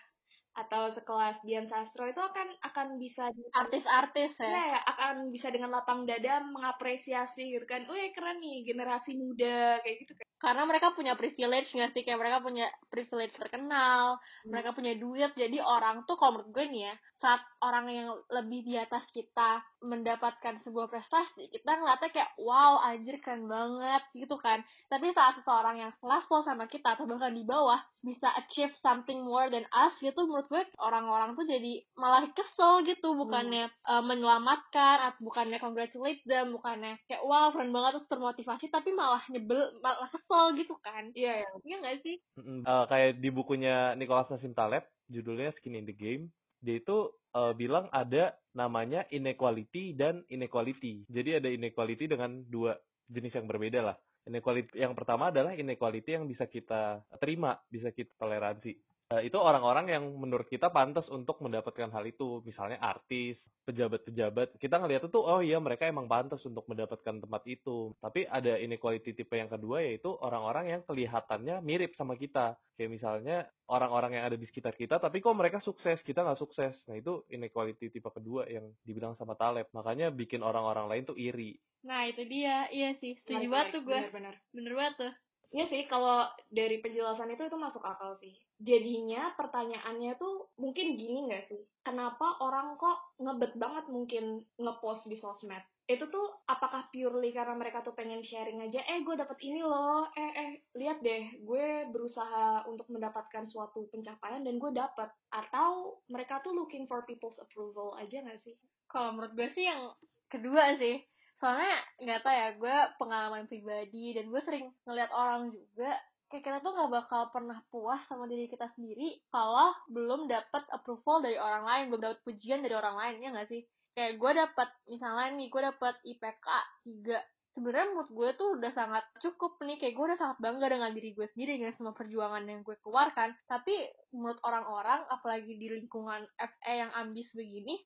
atau 0.58 0.90
sekelas 0.90 1.38
Dian 1.46 1.70
Sastro 1.70 2.02
itu 2.10 2.18
akan 2.18 2.50
akan 2.66 2.98
bisa 2.98 3.30
Artis-artis 3.54 4.34
ya. 4.42 4.50
ya, 4.50 4.64
ya, 4.74 4.80
akan 4.90 5.30
bisa 5.30 5.54
dengan 5.54 5.70
lapang 5.70 6.02
dada 6.02 6.42
mengapresiasi 6.42 7.54
gitu 7.54 7.66
kan, 7.66 7.86
wih 7.86 8.10
keren 8.10 8.42
nih 8.42 8.66
generasi 8.66 9.14
muda 9.14 9.78
kayak 9.86 9.96
gitu 10.02 10.14
kan. 10.18 10.27
Karena 10.38 10.62
mereka 10.64 10.94
punya 10.94 11.18
privilege 11.18 11.74
nggak 11.74 11.92
sih? 11.92 12.02
Kayak 12.06 12.20
mereka 12.22 12.38
punya 12.38 12.66
privilege 12.88 13.34
terkenal, 13.34 14.18
Hmm. 14.18 14.50
mereka 14.54 14.70
punya 14.70 14.94
duit. 14.94 15.34
Jadi 15.34 15.58
orang 15.58 16.06
tuh 16.06 16.14
kalau 16.14 16.38
menurut 16.38 16.50
gue 16.54 16.64
nih 16.70 16.82
ya, 16.88 16.94
saat 17.18 17.42
orang 17.58 17.86
yang 17.90 18.08
lebih 18.30 18.62
di 18.62 18.74
atas 18.78 19.02
kita 19.10 19.66
mendapatkan 19.82 20.62
sebuah 20.62 20.86
prestasi, 20.86 21.50
kita 21.50 21.74
ngeliatnya 21.74 22.10
kayak 22.14 22.30
wow 22.38 22.78
anjir 22.86 23.18
keren 23.18 23.50
banget 23.50 24.02
gitu 24.14 24.38
kan. 24.38 24.62
Tapi 24.86 25.10
saat 25.10 25.42
seseorang 25.42 25.82
yang 25.82 25.92
level 25.98 26.40
sama 26.46 26.70
kita 26.70 26.94
atau 26.94 27.10
bahkan 27.10 27.34
di 27.34 27.42
bawah 27.42 27.82
bisa 27.98 28.30
achieve 28.38 28.70
something 28.78 29.26
more 29.26 29.50
than 29.50 29.66
us 29.74 29.90
gitu 29.98 30.22
menurut 30.22 30.46
gue 30.46 30.62
orang-orang 30.78 31.34
tuh 31.34 31.42
jadi 31.42 31.82
malah 31.98 32.30
kesel 32.30 32.86
gitu 32.86 33.18
bukannya 33.18 33.66
uh, 33.90 33.98
menyelamatkan 33.98 35.10
atau 35.10 35.20
bukannya 35.26 35.58
congratulate 35.58 36.22
them 36.22 36.54
bukannya 36.54 36.94
kayak 37.10 37.22
wow 37.26 37.50
keren 37.50 37.74
banget 37.74 37.98
terus 37.98 38.10
termotivasi 38.10 38.70
tapi 38.70 38.94
malah 38.94 39.22
nyebel 39.26 39.74
malah 39.82 40.06
kesel 40.28 40.52
gitu 40.60 40.76
kan 40.84 41.08
Iya 41.16 41.32
ya. 41.40 41.48
iya 41.64 41.76
nggak 41.80 41.98
sih. 42.04 42.20
Eh, 42.36 42.84
kayak 42.92 43.16
di 43.16 43.32
bukunya 43.32 43.96
Nicholas 43.96 44.28
Nassim 44.28 44.52
Taleb, 44.52 44.84
judulnya 45.08 45.48
Skin 45.56 45.80
in 45.80 45.88
the 45.88 45.96
Game, 45.96 46.28
dia 46.60 46.76
itu 46.76 47.08
eh, 47.32 47.52
bilang 47.56 47.88
ada 47.88 48.36
namanya 48.52 49.08
inequality 49.08 49.96
dan 49.96 50.20
inequality. 50.28 51.08
Jadi 51.08 51.40
ada 51.40 51.48
inequality 51.48 52.04
dengan 52.04 52.44
dua 52.44 52.76
jenis 53.08 53.32
yang 53.40 53.48
berbeda 53.48 53.80
lah. 53.80 53.96
Inequality 54.28 54.76
yang 54.76 54.92
pertama 54.92 55.32
adalah 55.32 55.56
inequality 55.56 56.20
yang 56.20 56.28
bisa 56.28 56.44
kita 56.44 57.00
terima, 57.16 57.56
bisa 57.72 57.88
kita 57.88 58.12
toleransi. 58.20 58.76
Eh, 59.08 59.32
itu 59.32 59.40
orang-orang 59.40 59.88
yang 59.88 60.04
menurut 60.20 60.44
kita 60.52 60.68
pantas 60.68 61.08
untuk 61.08 61.40
mendapatkan 61.40 61.88
hal 61.88 62.04
itu, 62.04 62.44
misalnya 62.44 62.76
artis, 62.76 63.40
pejabat-pejabat. 63.64 64.60
Kita 64.60 64.76
ngeliat 64.76 65.08
itu, 65.08 65.16
oh 65.16 65.40
iya 65.40 65.56
mereka 65.56 65.88
emang 65.88 66.04
pantas 66.04 66.44
untuk 66.44 66.68
mendapatkan 66.68 67.16
tempat 67.24 67.40
itu. 67.48 67.96
Tapi 68.04 68.28
ada 68.28 68.60
inequality 68.60 69.16
tipe 69.16 69.32
yang 69.32 69.48
kedua 69.48 69.80
yaitu 69.80 70.12
orang-orang 70.12 70.76
yang 70.76 70.80
kelihatannya 70.84 71.64
mirip 71.64 71.96
sama 71.96 72.20
kita. 72.20 72.60
Kayak 72.76 72.90
misalnya 73.00 73.36
orang-orang 73.64 74.20
yang 74.20 74.24
ada 74.28 74.36
di 74.36 74.44
sekitar 74.44 74.76
kita, 74.76 75.00
tapi 75.00 75.24
kok 75.24 75.32
mereka 75.32 75.64
sukses, 75.64 76.04
kita 76.04 76.20
nggak 76.20 76.36
sukses. 76.36 76.76
Nah 76.84 77.00
itu 77.00 77.24
inequality 77.32 77.88
tipe 77.88 78.12
kedua 78.12 78.44
yang 78.44 78.68
dibilang 78.84 79.16
sama 79.16 79.32
Taleb. 79.40 79.72
Makanya 79.72 80.12
bikin 80.12 80.44
orang-orang 80.44 80.84
lain 80.84 81.08
tuh 81.08 81.16
iri. 81.16 81.56
nah 81.78 82.02
itu 82.04 82.26
dia 82.26 82.66
iya 82.74 82.90
sih 82.98 83.14
setuju 83.22 83.46
Baik, 83.46 83.50
banget 83.54 83.68
tuh 83.70 83.82
gue 83.86 84.00
Benar-benar. 84.02 84.34
bener 84.50 84.72
banget 84.74 84.94
tuh 84.98 85.12
Iya 85.48 85.64
sih, 85.64 85.88
kalau 85.88 86.28
dari 86.52 86.76
penjelasan 86.84 87.32
itu 87.32 87.48
itu 87.48 87.56
masuk 87.56 87.80
akal 87.80 88.20
sih. 88.20 88.36
Jadinya 88.60 89.32
pertanyaannya 89.32 90.20
tuh 90.20 90.52
mungkin 90.60 91.00
gini 91.00 91.24
nggak 91.24 91.48
sih? 91.48 91.62
Kenapa 91.80 92.36
orang 92.44 92.76
kok 92.76 93.16
ngebet 93.16 93.56
banget 93.56 93.88
mungkin 93.88 94.44
ngepost 94.60 95.08
di 95.08 95.16
sosmed? 95.16 95.64
Itu 95.88 96.04
tuh 96.12 96.44
apakah 96.44 96.92
purely 96.92 97.32
karena 97.32 97.56
mereka 97.56 97.80
tuh 97.80 97.96
pengen 97.96 98.20
sharing 98.20 98.60
aja, 98.60 98.84
eh 98.84 99.00
gue 99.00 99.16
dapet 99.16 99.40
ini 99.40 99.64
loh, 99.64 100.04
eh 100.12 100.32
eh 100.36 100.50
lihat 100.76 101.00
deh, 101.00 101.40
gue 101.40 101.88
berusaha 101.88 102.68
untuk 102.68 102.92
mendapatkan 102.92 103.48
suatu 103.48 103.88
pencapaian 103.88 104.44
dan 104.44 104.60
gue 104.60 104.72
dapet. 104.76 105.08
Atau 105.32 106.04
mereka 106.12 106.44
tuh 106.44 106.52
looking 106.52 106.84
for 106.84 107.08
people's 107.08 107.40
approval 107.40 107.96
aja 107.96 108.20
nggak 108.20 108.44
sih? 108.44 108.52
kalau 108.88 109.14
menurut 109.14 109.32
gue 109.36 109.48
sih 109.52 109.68
yang 109.68 109.92
kedua 110.32 110.74
sih 110.80 110.96
soalnya 111.38 111.74
nggak 112.02 112.20
tau 112.26 112.34
ya 112.34 112.48
gue 112.58 112.76
pengalaman 112.98 113.46
pribadi 113.46 114.14
dan 114.14 114.26
gue 114.26 114.42
sering 114.42 114.66
ngeliat 114.82 115.10
orang 115.14 115.54
juga 115.54 115.94
kayak 116.28 116.44
kita 116.44 116.58
tuh 116.60 116.72
nggak 116.76 116.92
bakal 116.92 117.22
pernah 117.32 117.58
puas 117.72 118.04
sama 118.04 118.28
diri 118.28 118.50
kita 118.52 118.68
sendiri 118.76 119.22
kalau 119.32 119.72
belum 119.88 120.28
dapat 120.28 120.66
approval 120.74 121.24
dari 121.24 121.40
orang 121.40 121.64
lain 121.64 121.84
belum 121.88 122.02
dapat 122.04 122.20
pujian 122.26 122.60
dari 122.60 122.74
orang 122.76 122.96
lain 123.00 123.24
ya 123.24 123.28
nggak 123.32 123.48
sih? 123.48 123.62
Kayak 123.96 124.20
gue 124.20 124.30
dapat 124.36 124.68
misalnya 124.86 125.28
nih 125.34 125.48
gue 125.48 125.62
dapat 125.62 125.94
IPK 126.04 126.46
3 126.84 127.56
sebenarnya 127.58 127.88
menurut 127.90 128.10
gue 128.14 128.30
tuh 128.38 128.48
udah 128.54 128.70
sangat 128.70 129.04
cukup 129.18 129.58
nih 129.66 129.82
kayak 129.82 129.94
gue 129.98 130.04
udah 130.14 130.20
sangat 130.20 130.38
bangga 130.38 130.66
dengan 130.70 130.90
diri 130.94 131.10
gue 131.16 131.26
sendiri 131.34 131.58
dengan 131.58 131.74
semua 131.74 131.94
perjuangan 131.96 132.44
yang 132.46 132.60
gue 132.62 132.76
keluarkan. 132.84 133.34
Tapi 133.50 133.74
menurut 134.14 134.38
orang-orang 134.46 135.02
apalagi 135.10 135.58
di 135.58 135.66
lingkungan 135.66 136.22
FE 136.38 136.74
yang 136.76 136.92
ambis 136.94 137.26
begini 137.34 137.82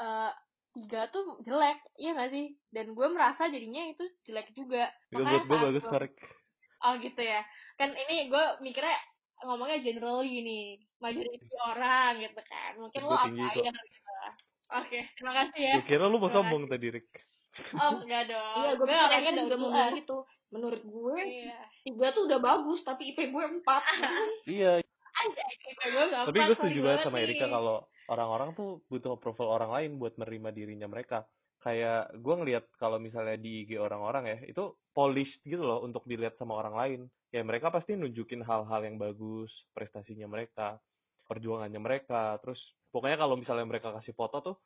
eh, 0.00 0.32
tiga 0.72 1.04
tuh 1.08 1.40
jelek 1.42 1.78
iya 1.94 2.12
gak 2.12 2.30
sih 2.30 2.46
dan 2.68 2.90
gue 2.90 3.06
merasa 3.08 3.44
jadinya 3.46 3.82
itu 3.86 4.04
jelek 4.24 4.48
juga 4.52 4.88
Itu 5.08 5.20
buat 5.20 5.44
Makanya 5.44 5.44
gue 5.44 5.58
bagus, 5.68 5.84
Marek. 5.86 6.12
oh 6.80 6.92
gitu 6.96 7.20
ya 7.20 7.40
kan 7.76 7.92
ini 7.92 8.26
gue 8.26 8.44
mikirnya 8.60 8.96
ngomongnya 9.42 9.78
generally 9.80 10.40
nih 10.40 10.64
majority 10.98 11.50
orang 11.60 12.12
gitu 12.20 12.40
kan 12.42 12.72
mungkin 12.78 13.00
lo 13.02 13.12
apa 13.12 13.26
tinggi 13.28 13.60
ya 13.60 13.72
gitu 13.72 14.12
oke 14.72 14.98
terima 15.12 15.32
kasih 15.36 15.60
ya 15.60 15.74
Gue 15.76 15.84
kira 15.86 16.04
lu 16.06 16.16
mau 16.16 16.30
sombong 16.30 16.64
tadi, 16.66 16.86
Rick. 16.88 17.10
oh 17.74 18.00
enggak 18.00 18.32
dong 18.32 18.56
Iya, 18.56 18.72
gue 18.74 18.86
orangnya 18.88 19.32
juga 19.36 19.56
mau 19.56 19.70
earth. 19.70 19.96
gitu. 19.98 20.16
Menurut 20.48 20.80
gue, 20.80 21.16
iya 21.20 21.60
tiga 21.80 22.12
tuh 22.12 22.24
udah 22.24 22.36
bagus, 22.38 22.80
tapi 22.80 23.12
IP 23.12 23.28
gue 23.28 23.44
empat. 23.56 23.82
Iya, 24.44 24.80
aja 25.12 25.42
kayak 25.44 25.90
gue 25.90 26.04
gampang 26.08 26.26
tapi 26.28 26.38
gue 26.40 26.56
setuju 26.56 26.78
banget 26.80 27.00
sama. 27.04 27.18
Erika 27.20 27.46
kalau 27.46 27.84
orang-orang 28.12 28.52
tuh 28.52 28.84
butuh 28.92 29.16
approval 29.16 29.48
orang 29.56 29.70
lain 29.72 29.90
buat 29.96 30.14
menerima 30.20 30.48
dirinya 30.52 30.88
mereka. 30.88 31.24
Kayak 31.62 32.12
gue 32.18 32.34
ngelihat 32.34 32.64
kalau 32.76 32.98
misalnya 32.98 33.38
di 33.38 33.64
IG 33.64 33.78
orang-orang 33.78 34.24
ya, 34.28 34.38
itu 34.50 34.74
polished 34.92 35.40
gitu 35.46 35.62
loh 35.62 35.80
untuk 35.80 36.04
dilihat 36.04 36.36
sama 36.36 36.58
orang 36.58 36.74
lain. 36.74 37.00
Ya 37.32 37.40
mereka 37.40 37.72
pasti 37.72 37.96
nunjukin 37.96 38.44
hal-hal 38.44 38.80
yang 38.84 39.00
bagus, 39.00 39.48
prestasinya 39.72 40.28
mereka, 40.28 40.76
perjuangannya 41.30 41.80
mereka. 41.80 42.36
Terus 42.42 42.60
pokoknya 42.92 43.16
kalau 43.16 43.38
misalnya 43.38 43.64
mereka 43.64 43.94
kasih 43.94 44.12
foto 44.12 44.36
tuh, 44.42 44.56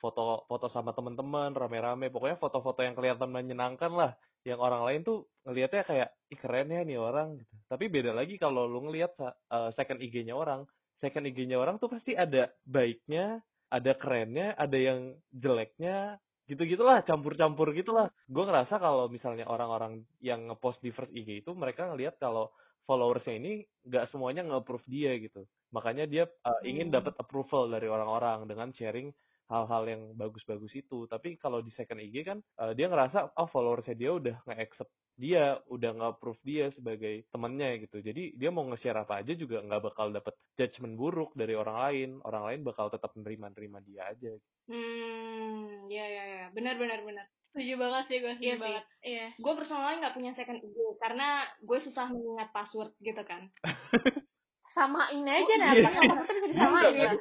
foto 0.00 0.48
foto 0.48 0.66
sama 0.72 0.96
teman-teman 0.96 1.52
rame-rame, 1.52 2.08
pokoknya 2.08 2.40
foto-foto 2.40 2.80
yang 2.80 2.96
kelihatan 2.96 3.28
menyenangkan 3.28 3.92
lah, 3.92 4.12
yang 4.46 4.62
orang 4.62 4.86
lain 4.86 5.00
tuh 5.02 5.26
ngelihatnya 5.42 5.82
kayak 5.82 6.08
ih 6.30 6.38
keren 6.38 6.70
ya 6.70 6.86
nih 6.86 7.02
orang 7.02 7.34
gitu 7.42 7.54
tapi 7.66 7.90
beda 7.90 8.14
lagi 8.14 8.38
kalau 8.38 8.70
lu 8.70 8.86
ngelihat 8.86 9.18
uh, 9.18 9.74
second 9.74 9.98
IG-nya 9.98 10.38
orang 10.38 10.62
second 11.00 11.28
IG-nya 11.28 11.60
orang 11.60 11.76
tuh 11.76 11.92
pasti 11.92 12.16
ada 12.16 12.48
baiknya 12.64 13.40
ada 13.68 13.92
kerennya 13.98 14.54
ada 14.54 14.78
yang 14.78 15.14
jeleknya 15.34 16.16
gitu 16.46 16.62
gitulah 16.62 17.02
campur-campur 17.02 17.74
gitulah. 17.74 18.06
Gue 18.30 18.46
ngerasa 18.46 18.78
kalau 18.78 19.10
misalnya 19.10 19.50
orang-orang 19.50 20.06
yang 20.22 20.46
ngepost 20.46 20.78
di 20.78 20.94
first 20.94 21.10
IG 21.10 21.42
itu 21.42 21.50
mereka 21.58 21.90
ngelihat 21.90 22.22
kalau 22.22 22.54
followersnya 22.86 23.34
ini 23.42 23.52
nggak 23.82 24.06
semuanya 24.06 24.46
nge-approve 24.46 24.86
dia 24.86 25.18
gitu. 25.18 25.42
Makanya 25.74 26.06
dia 26.06 26.30
uh, 26.46 26.62
ingin 26.62 26.88
hmm. 26.88 26.96
dapat 27.02 27.18
approval 27.18 27.66
dari 27.66 27.90
orang-orang 27.90 28.46
dengan 28.46 28.70
sharing 28.70 29.10
hal-hal 29.50 29.82
yang 29.90 30.02
bagus-bagus 30.14 30.70
itu. 30.78 31.10
Tapi 31.10 31.34
kalau 31.34 31.58
di 31.58 31.74
second 31.74 31.98
IG 31.98 32.22
kan 32.22 32.38
uh, 32.62 32.70
dia 32.78 32.86
ngerasa 32.86 33.34
oh 33.34 33.50
followersnya 33.50 33.98
dia 33.98 34.14
udah 34.14 34.38
nge-accept 34.46 34.90
dia 35.16 35.56
udah 35.72 35.90
nge-approve 35.96 36.40
dia 36.44 36.68
sebagai 36.68 37.24
temennya 37.32 37.80
gitu. 37.80 38.04
Jadi 38.04 38.36
dia 38.36 38.52
mau 38.52 38.68
nge-share 38.68 39.00
apa 39.00 39.24
aja 39.24 39.32
juga 39.32 39.64
nggak 39.64 39.82
bakal 39.92 40.12
dapet 40.12 40.36
judgement 40.60 40.94
buruk 40.94 41.32
dari 41.32 41.56
orang 41.56 41.76
lain. 41.88 42.10
Orang 42.22 42.44
lain 42.44 42.60
bakal 42.62 42.92
tetap 42.92 43.16
menerima-nerima 43.16 43.80
dia 43.82 44.02
aja. 44.12 44.32
Hmm 44.68 45.88
ya 45.88 46.04
ya 46.04 46.24
ya 46.24 46.44
benar 46.52 46.76
benar 46.76 47.00
benar. 47.00 47.26
Setuju 47.56 47.74
banget 47.80 48.04
sih 48.12 48.18
gue 48.20 48.32
setuju 48.36 48.52
iya. 48.52 48.60
Banget 48.60 48.84
iya 49.00 49.26
gue 49.32 49.52
personalnya 49.56 49.96
nggak 50.04 50.16
punya 50.20 50.32
second 50.36 50.60
IG 50.60 50.78
karena 51.00 51.28
gue 51.64 51.78
susah 51.80 52.06
mengingat 52.12 52.48
password 52.52 52.92
gitu 53.00 53.22
kan. 53.24 53.48
Sama 54.76 55.08
ini 55.16 55.32
aja 55.32 55.52
oh, 55.52 55.56
nih 55.56 55.68
iya. 55.72 55.88
apa 55.88 56.22
bisa 56.28 56.46
disamain 56.52 56.92
ya 56.92 57.12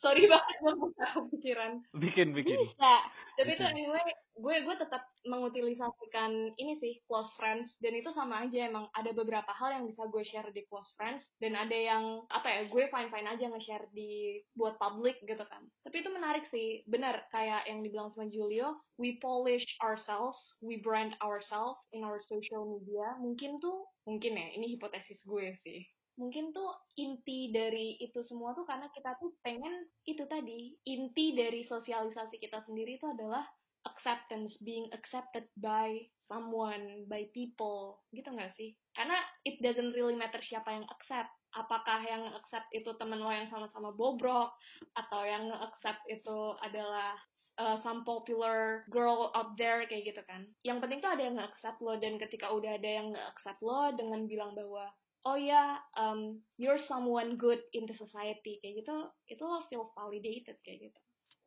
sorry 0.00 0.24
banget 0.26 0.56
gue 0.64 0.74
buka 0.76 1.06
pikiran. 1.32 1.72
Bikin 1.96 2.32
bikin. 2.32 2.56
Bisa. 2.56 2.94
Tapi 3.36 3.56
itu 3.56 3.64
anyway 3.64 4.04
gue 4.40 4.56
gue 4.64 4.76
tetap 4.80 5.04
mengutilisasikan 5.28 6.56
ini 6.56 6.80
sih 6.80 7.00
close 7.04 7.30
friends. 7.36 7.76
Dan 7.78 7.96
itu 8.00 8.10
sama 8.16 8.48
aja 8.48 8.66
emang 8.66 8.88
ada 8.96 9.12
beberapa 9.12 9.52
hal 9.52 9.80
yang 9.80 9.84
bisa 9.86 10.08
gue 10.08 10.24
share 10.24 10.48
di 10.52 10.64
close 10.66 10.90
friends. 10.96 11.28
Dan 11.38 11.54
ada 11.54 11.76
yang 11.76 12.24
apa 12.32 12.48
ya 12.48 12.60
gue 12.68 12.84
fine 12.88 13.12
fine 13.12 13.28
aja 13.28 13.44
nge-share 13.52 13.86
di 13.92 14.40
buat 14.56 14.80
public 14.80 15.20
gitu 15.24 15.44
kan. 15.44 15.62
Tapi 15.84 15.96
itu 16.00 16.10
menarik 16.10 16.48
sih. 16.48 16.82
Benar 16.88 17.28
kayak 17.28 17.68
yang 17.68 17.84
dibilang 17.84 18.08
sama 18.12 18.26
Julio 18.32 18.80
we 19.00 19.16
polish 19.20 19.64
ourselves 19.80 20.36
we 20.60 20.80
brand 20.80 21.16
ourselves 21.20 21.80
in 21.92 22.02
our 22.02 22.24
social 22.26 22.64
media. 22.64 23.16
Mungkin 23.20 23.60
tuh 23.60 23.84
mungkin 24.08 24.40
ya 24.40 24.48
ini 24.56 24.74
hipotesis 24.74 25.20
gue 25.28 25.54
sih 25.60 25.84
mungkin 26.20 26.52
tuh 26.52 26.68
inti 27.00 27.48
dari 27.48 27.96
itu 27.96 28.20
semua 28.20 28.52
tuh 28.52 28.68
karena 28.68 28.92
kita 28.92 29.16
tuh 29.16 29.32
pengen 29.40 29.72
itu 30.04 30.28
tadi 30.28 30.76
inti 30.84 31.32
dari 31.32 31.64
sosialisasi 31.64 32.36
kita 32.36 32.60
sendiri 32.68 33.00
itu 33.00 33.08
adalah 33.08 33.42
acceptance 33.88 34.60
being 34.60 34.92
accepted 34.92 35.48
by 35.56 35.96
someone 36.28 37.08
by 37.08 37.24
people. 37.32 38.04
Gitu 38.12 38.28
nggak 38.28 38.52
sih? 38.52 38.76
Karena 38.92 39.16
it 39.48 39.56
doesn't 39.64 39.96
really 39.96 40.16
matter 40.16 40.40
siapa 40.44 40.68
yang 40.68 40.84
accept. 40.92 41.32
Apakah 41.56 42.04
yang 42.04 42.30
accept 42.36 42.70
itu 42.70 42.92
temen 43.00 43.18
lo 43.18 43.32
yang 43.32 43.48
sama-sama 43.50 43.90
bobrok 43.90 44.54
atau 44.94 45.20
yang 45.26 45.50
accept 45.50 46.04
itu 46.06 46.54
adalah 46.62 47.18
uh, 47.58 47.80
some 47.82 48.06
popular 48.06 48.86
girl 48.92 49.34
out 49.34 49.56
there 49.58 49.82
kayak 49.88 50.14
gitu 50.14 50.22
kan. 50.28 50.46
Yang 50.62 50.78
penting 50.86 50.98
tuh 51.02 51.10
ada 51.10 51.22
yang 51.26 51.36
nge-accept 51.40 51.78
lo 51.82 51.98
dan 51.98 52.20
ketika 52.22 52.52
udah 52.54 52.78
ada 52.78 52.90
yang 53.02 53.08
nge-accept 53.10 53.60
lo 53.64 53.90
dengan 53.98 54.30
bilang 54.30 54.54
bahwa 54.54 54.86
oh 55.28 55.36
ya 55.36 55.52
yeah, 55.52 55.70
um, 56.00 56.40
you're 56.56 56.80
someone 56.88 57.36
good 57.36 57.60
in 57.76 57.84
the 57.84 57.96
society 57.96 58.60
kayak 58.62 58.84
gitu 58.84 58.94
itu 59.28 59.42
lo 59.44 59.64
feel 59.68 59.92
validated 59.92 60.56
kayak 60.64 60.90
gitu. 60.90 61.00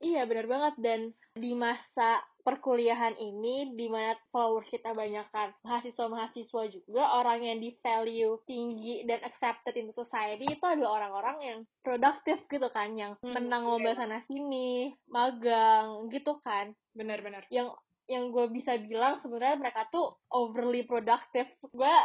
Iya 0.04 0.28
benar 0.28 0.46
banget. 0.52 0.74
Dan 0.84 1.00
di 1.32 1.56
masa 1.56 2.20
perkuliahan 2.44 3.16
ini 3.16 3.72
di 3.72 3.88
mana 3.88 4.20
followers 4.36 4.68
kita 4.68 4.92
banyak 4.92 5.24
kan 5.32 5.56
mahasiswa-mahasiswa 5.64 6.64
juga 6.76 7.04
orang 7.16 7.40
yang 7.40 7.58
di 7.64 7.72
value 7.80 8.36
tinggi 8.44 9.08
dan 9.08 9.24
accepted 9.24 9.80
in 9.80 9.96
society 9.96 10.44
itu 10.52 10.66
adalah 10.68 11.00
orang-orang 11.00 11.38
yang 11.40 11.60
produktif 11.80 12.44
gitu 12.52 12.68
kan 12.76 12.94
yang 13.00 13.16
hmm, 13.24 13.32
menang 13.32 13.64
lomba 13.64 13.96
iya. 13.96 14.00
sana 14.04 14.20
sini 14.28 14.92
magang 15.08 16.12
gitu 16.12 16.36
kan. 16.44 16.76
Benar-benar 16.92 17.48
yang 17.48 17.72
yang 18.12 18.36
gue 18.36 18.52
bisa 18.52 18.76
bilang 18.84 19.24
sebenarnya 19.24 19.56
mereka 19.56 19.88
tuh 19.88 20.20
overly 20.28 20.84
productive. 20.84 21.48
Gue 21.72 21.96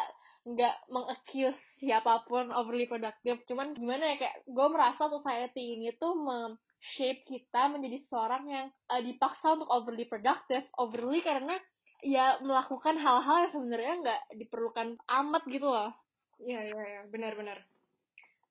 nggak 0.48 0.88
mengaccuse 0.88 1.58
siapa 1.76 2.24
pun 2.24 2.48
overly 2.52 2.88
productive. 2.88 3.44
Cuman 3.44 3.76
gimana 3.76 4.14
ya 4.14 4.16
kayak 4.16 4.36
gue 4.48 4.66
merasa 4.72 5.12
society 5.12 5.76
ini 5.76 5.92
tuh 6.00 6.16
shape 6.78 7.26
kita 7.26 7.68
menjadi 7.68 7.98
seorang 8.06 8.44
yang 8.48 8.66
uh, 8.88 9.02
dipaksa 9.02 9.58
untuk 9.58 9.68
overly 9.68 10.06
productive 10.06 10.62
overly 10.78 11.20
karena 11.20 11.58
ya 12.00 12.38
melakukan 12.38 12.94
hal-hal 12.94 13.50
yang 13.50 13.52
sebenarnya 13.52 13.94
nggak 14.06 14.22
diperlukan 14.38 14.88
amat 15.02 15.42
gitu 15.50 15.66
loh. 15.66 15.90
Iya 16.38 16.70
iya 16.70 16.82
iya. 16.86 17.02
Benar-benar 17.10 17.58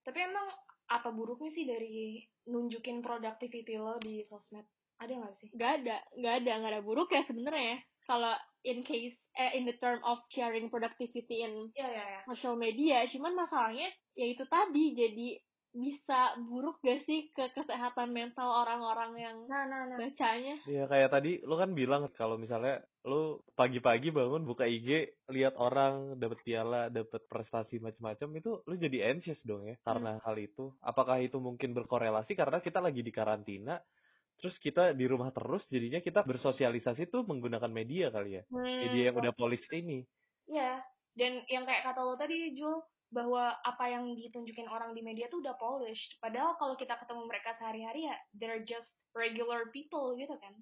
tapi 0.08 0.24
emang 0.24 0.48
apa 0.88 1.12
buruknya 1.12 1.52
sih 1.52 1.68
dari 1.68 2.24
nunjukin 2.48 3.04
productivity 3.04 3.76
lo 3.76 4.00
di 4.00 4.24
sosmed? 4.24 4.64
Ada 5.04 5.20
nggak 5.20 5.36
sih? 5.36 5.52
Nggak 5.52 5.72
ada 5.84 5.98
nggak 6.16 6.34
ada 6.40 6.52
nggak 6.64 6.72
ada 6.80 6.82
buruk 6.82 7.12
ya 7.12 7.28
sebenarnya 7.28 7.84
kalau 8.08 8.34
in 8.64 8.82
case 8.88 9.14
eh, 9.36 9.54
in 9.60 9.68
the 9.68 9.76
term 9.78 10.00
of 10.08 10.24
sharing 10.32 10.72
productivity 10.72 11.44
in 11.44 11.70
yeah, 11.76 11.92
yeah, 11.92 12.08
yeah. 12.20 12.24
social 12.26 12.56
media 12.56 13.04
cuman 13.12 13.36
masalahnya 13.36 13.92
ya 14.16 14.26
itu 14.32 14.48
tadi 14.48 14.96
jadi 14.96 15.30
bisa 15.78 16.34
buruk 16.50 16.82
gak 16.82 17.06
sih 17.06 17.30
ke 17.38 17.54
kesehatan 17.54 18.10
mental 18.10 18.50
orang-orang 18.50 19.14
yang 19.20 19.38
nah, 19.46 19.70
nah, 19.70 19.86
nah. 19.86 19.98
bacanya? 20.00 20.58
Iya 20.66 20.90
kayak 20.90 21.10
tadi 21.14 21.32
lu 21.46 21.54
kan 21.54 21.78
bilang 21.78 22.10
kalau 22.18 22.40
misalnya 22.42 22.82
lu 23.06 23.46
pagi-pagi 23.54 24.10
bangun 24.10 24.44
buka 24.44 24.66
IG 24.66 25.22
lihat 25.30 25.54
orang 25.60 26.18
dapat 26.18 26.42
piala, 26.42 26.90
dapat 26.90 27.22
prestasi 27.30 27.78
macam-macam 27.78 28.30
itu 28.42 28.52
lu 28.66 28.74
jadi 28.74 29.14
anxious 29.14 29.40
dong 29.46 29.70
ya 29.70 29.78
karena 29.86 30.18
hmm. 30.18 30.24
hal 30.26 30.36
itu. 30.42 30.74
Apakah 30.82 31.22
itu 31.22 31.38
mungkin 31.38 31.78
berkorelasi 31.78 32.34
karena 32.34 32.58
kita 32.64 32.82
lagi 32.82 33.06
di 33.06 33.14
karantina 33.14 33.78
terus 34.38 34.56
kita 34.62 34.94
di 34.94 35.06
rumah 35.10 35.34
terus 35.34 35.66
jadinya 35.68 35.98
kita 35.98 36.22
bersosialisasi 36.22 37.10
tuh 37.10 37.26
menggunakan 37.26 37.70
media 37.70 38.14
kali 38.14 38.42
ya. 38.42 38.44
Hmm. 38.54 38.64
media 38.64 39.04
yang 39.12 39.18
udah 39.18 39.34
polis 39.34 39.62
ini. 39.74 40.06
Ya 40.48 40.82
dan 41.18 41.42
yang 41.50 41.66
kayak 41.66 41.84
kata 41.84 42.02
lo 42.06 42.14
tadi 42.14 42.54
Jul 42.54 42.78
bahwa 43.10 43.56
apa 43.66 43.88
yang 43.90 44.14
ditunjukin 44.14 44.68
orang 44.70 44.94
di 44.94 45.02
media 45.02 45.26
tuh 45.32 45.42
udah 45.42 45.58
polished. 45.58 46.20
Padahal 46.22 46.54
kalau 46.62 46.78
kita 46.78 46.94
ketemu 47.02 47.26
mereka 47.26 47.58
sehari-hari 47.58 48.06
ya 48.06 48.16
they're 48.38 48.64
just 48.64 48.94
regular 49.18 49.74
people 49.74 50.14
gitu 50.14 50.38
kan. 50.38 50.54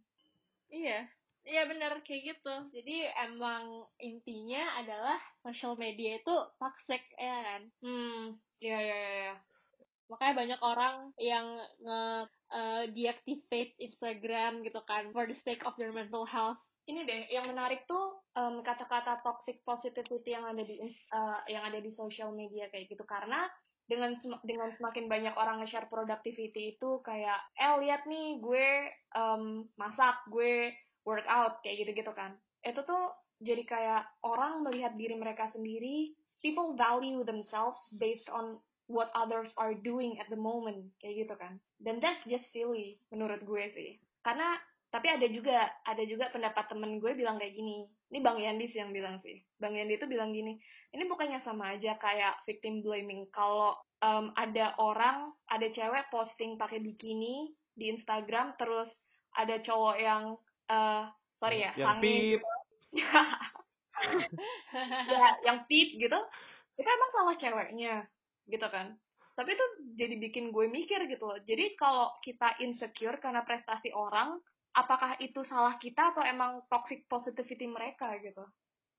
Iya 0.72 1.12
iya 1.46 1.67
bener 1.67 2.00
kayak 2.08 2.38
gitu. 2.38 2.55
Jadi 2.72 3.12
emang 3.27 3.86
intinya 4.00 4.79
adalah 4.79 5.20
social 5.44 5.75
media 5.75 6.17
itu 6.24 6.36
toxic 6.58 7.03
ya 7.20 7.38
kan? 7.44 7.62
Hmm 7.84 8.39
iya 8.63 8.79
iya 8.79 8.98
iya 8.98 9.36
makanya 10.12 10.36
banyak 10.38 10.60
orang 10.62 10.96
yang 11.18 11.46
nge 11.82 12.02
uh, 12.54 12.84
deactivate 12.94 13.74
Instagram 13.82 14.62
gitu 14.62 14.82
kan 14.86 15.10
for 15.12 15.26
the 15.26 15.38
sake 15.42 15.66
of 15.66 15.74
their 15.78 15.92
mental 15.92 16.24
health. 16.24 16.60
Ini 16.86 17.02
deh 17.02 17.22
yang 17.34 17.50
menarik 17.50 17.90
tuh 17.90 18.22
um, 18.38 18.62
kata-kata 18.62 19.26
toxic 19.26 19.66
positivity 19.66 20.38
yang 20.38 20.46
ada 20.46 20.62
di 20.62 20.78
uh, 21.10 21.42
yang 21.50 21.66
ada 21.66 21.82
di 21.82 21.90
social 21.98 22.30
media 22.30 22.70
kayak 22.70 22.94
gitu. 22.94 23.02
Karena 23.10 23.50
dengan 23.90 24.14
dengan 24.46 24.70
semakin 24.78 25.10
banyak 25.10 25.34
orang 25.34 25.62
nge-share 25.62 25.90
productivity 25.90 26.78
itu 26.78 27.02
kayak 27.02 27.42
eh 27.58 27.74
lihat 27.82 28.06
nih 28.06 28.38
gue 28.38 28.68
um, 29.18 29.66
masak 29.78 30.22
gue 30.30 30.74
workout 31.02 31.62
kayak 31.66 31.86
gitu-gitu 31.86 32.14
kan. 32.14 32.38
Itu 32.62 32.86
tuh 32.86 33.14
jadi 33.42 33.66
kayak 33.66 34.02
orang 34.22 34.62
melihat 34.62 34.94
diri 34.94 35.18
mereka 35.18 35.50
sendiri 35.50 36.14
people 36.46 36.78
value 36.78 37.26
themselves 37.26 37.82
based 37.98 38.30
on 38.30 38.62
what 38.86 39.10
others 39.18 39.50
are 39.58 39.74
doing 39.74 40.18
at 40.22 40.30
the 40.30 40.39
moment 40.39 40.94
kayak 41.01 41.25
gitu 41.25 41.36
kan. 41.38 41.58
Dan 41.82 42.01
that's 42.01 42.22
just 42.30 42.46
silly 42.54 43.01
menurut 43.10 43.42
gue 43.44 43.65
sih. 43.74 43.98
Karena 44.22 44.58
tapi 44.94 45.12
ada 45.12 45.27
juga 45.27 45.68
ada 45.84 46.04
juga 46.08 46.32
pendapat 46.32 46.72
temen 46.72 47.04
gue 47.04 47.12
bilang 47.18 47.42
kayak 47.42 47.58
gini. 47.58 47.89
Ini 48.13 48.22
bang 48.22 48.38
Yandi 48.39 48.65
sih 48.72 48.80
yang 48.80 48.96
bilang 48.96 49.20
sih. 49.25 49.44
Bang 49.60 49.75
Yandi 49.75 50.00
itu 50.00 50.08
bilang 50.08 50.32
gini 50.32 50.56
ini 50.96 51.04
bukannya 51.12 51.44
sama 51.44 51.75
aja 51.75 52.00
kayak 52.00 52.48
victim 52.48 52.80
blaming. 52.80 53.27
Kalau 53.36 53.75
um, 54.00 54.32
ada 54.39 54.72
orang 54.80 55.36
ada 55.51 55.68
cewek 55.68 56.08
posting 56.08 56.56
pakai 56.56 56.80
bikini 56.80 57.51
di 57.75 57.92
Instagram 57.92 58.56
terus 58.56 58.88
ada 59.36 59.60
cowok 59.60 59.96
yang 60.00 60.39
uh, 60.72 61.12
sorry 61.36 61.68
ya 61.68 61.75
yang 61.75 62.00
pip. 62.00 62.39
ya 65.12 65.27
yang 65.44 65.68
pip 65.68 65.89
gitu. 66.00 66.20
Itu 66.80 66.88
emang 66.88 67.12
salah 67.12 67.36
ceweknya 67.36 68.08
gitu 68.50 68.68
kan. 68.70 68.96
Tapi 69.36 69.52
itu 69.52 69.66
jadi 70.00 70.16
bikin 70.16 70.56
gue 70.56 70.72
mikir 70.72 71.12
gitu 71.12 71.28
loh. 71.28 71.40
Jadi 71.44 71.75
kalau 71.75 72.16
kita 72.24 72.56
insecure 72.64 73.20
karena 73.20 73.44
prestasi 73.44 73.92
orang 73.92 74.40
apakah 74.75 75.20
itu 75.20 75.44
salah 75.44 75.75
kita 75.75 76.16
atau 76.16 76.24
emang 76.24 76.64
toxic 76.72 77.04
positivity 77.12 77.68
mereka 77.68 78.16
gitu? 78.24 78.44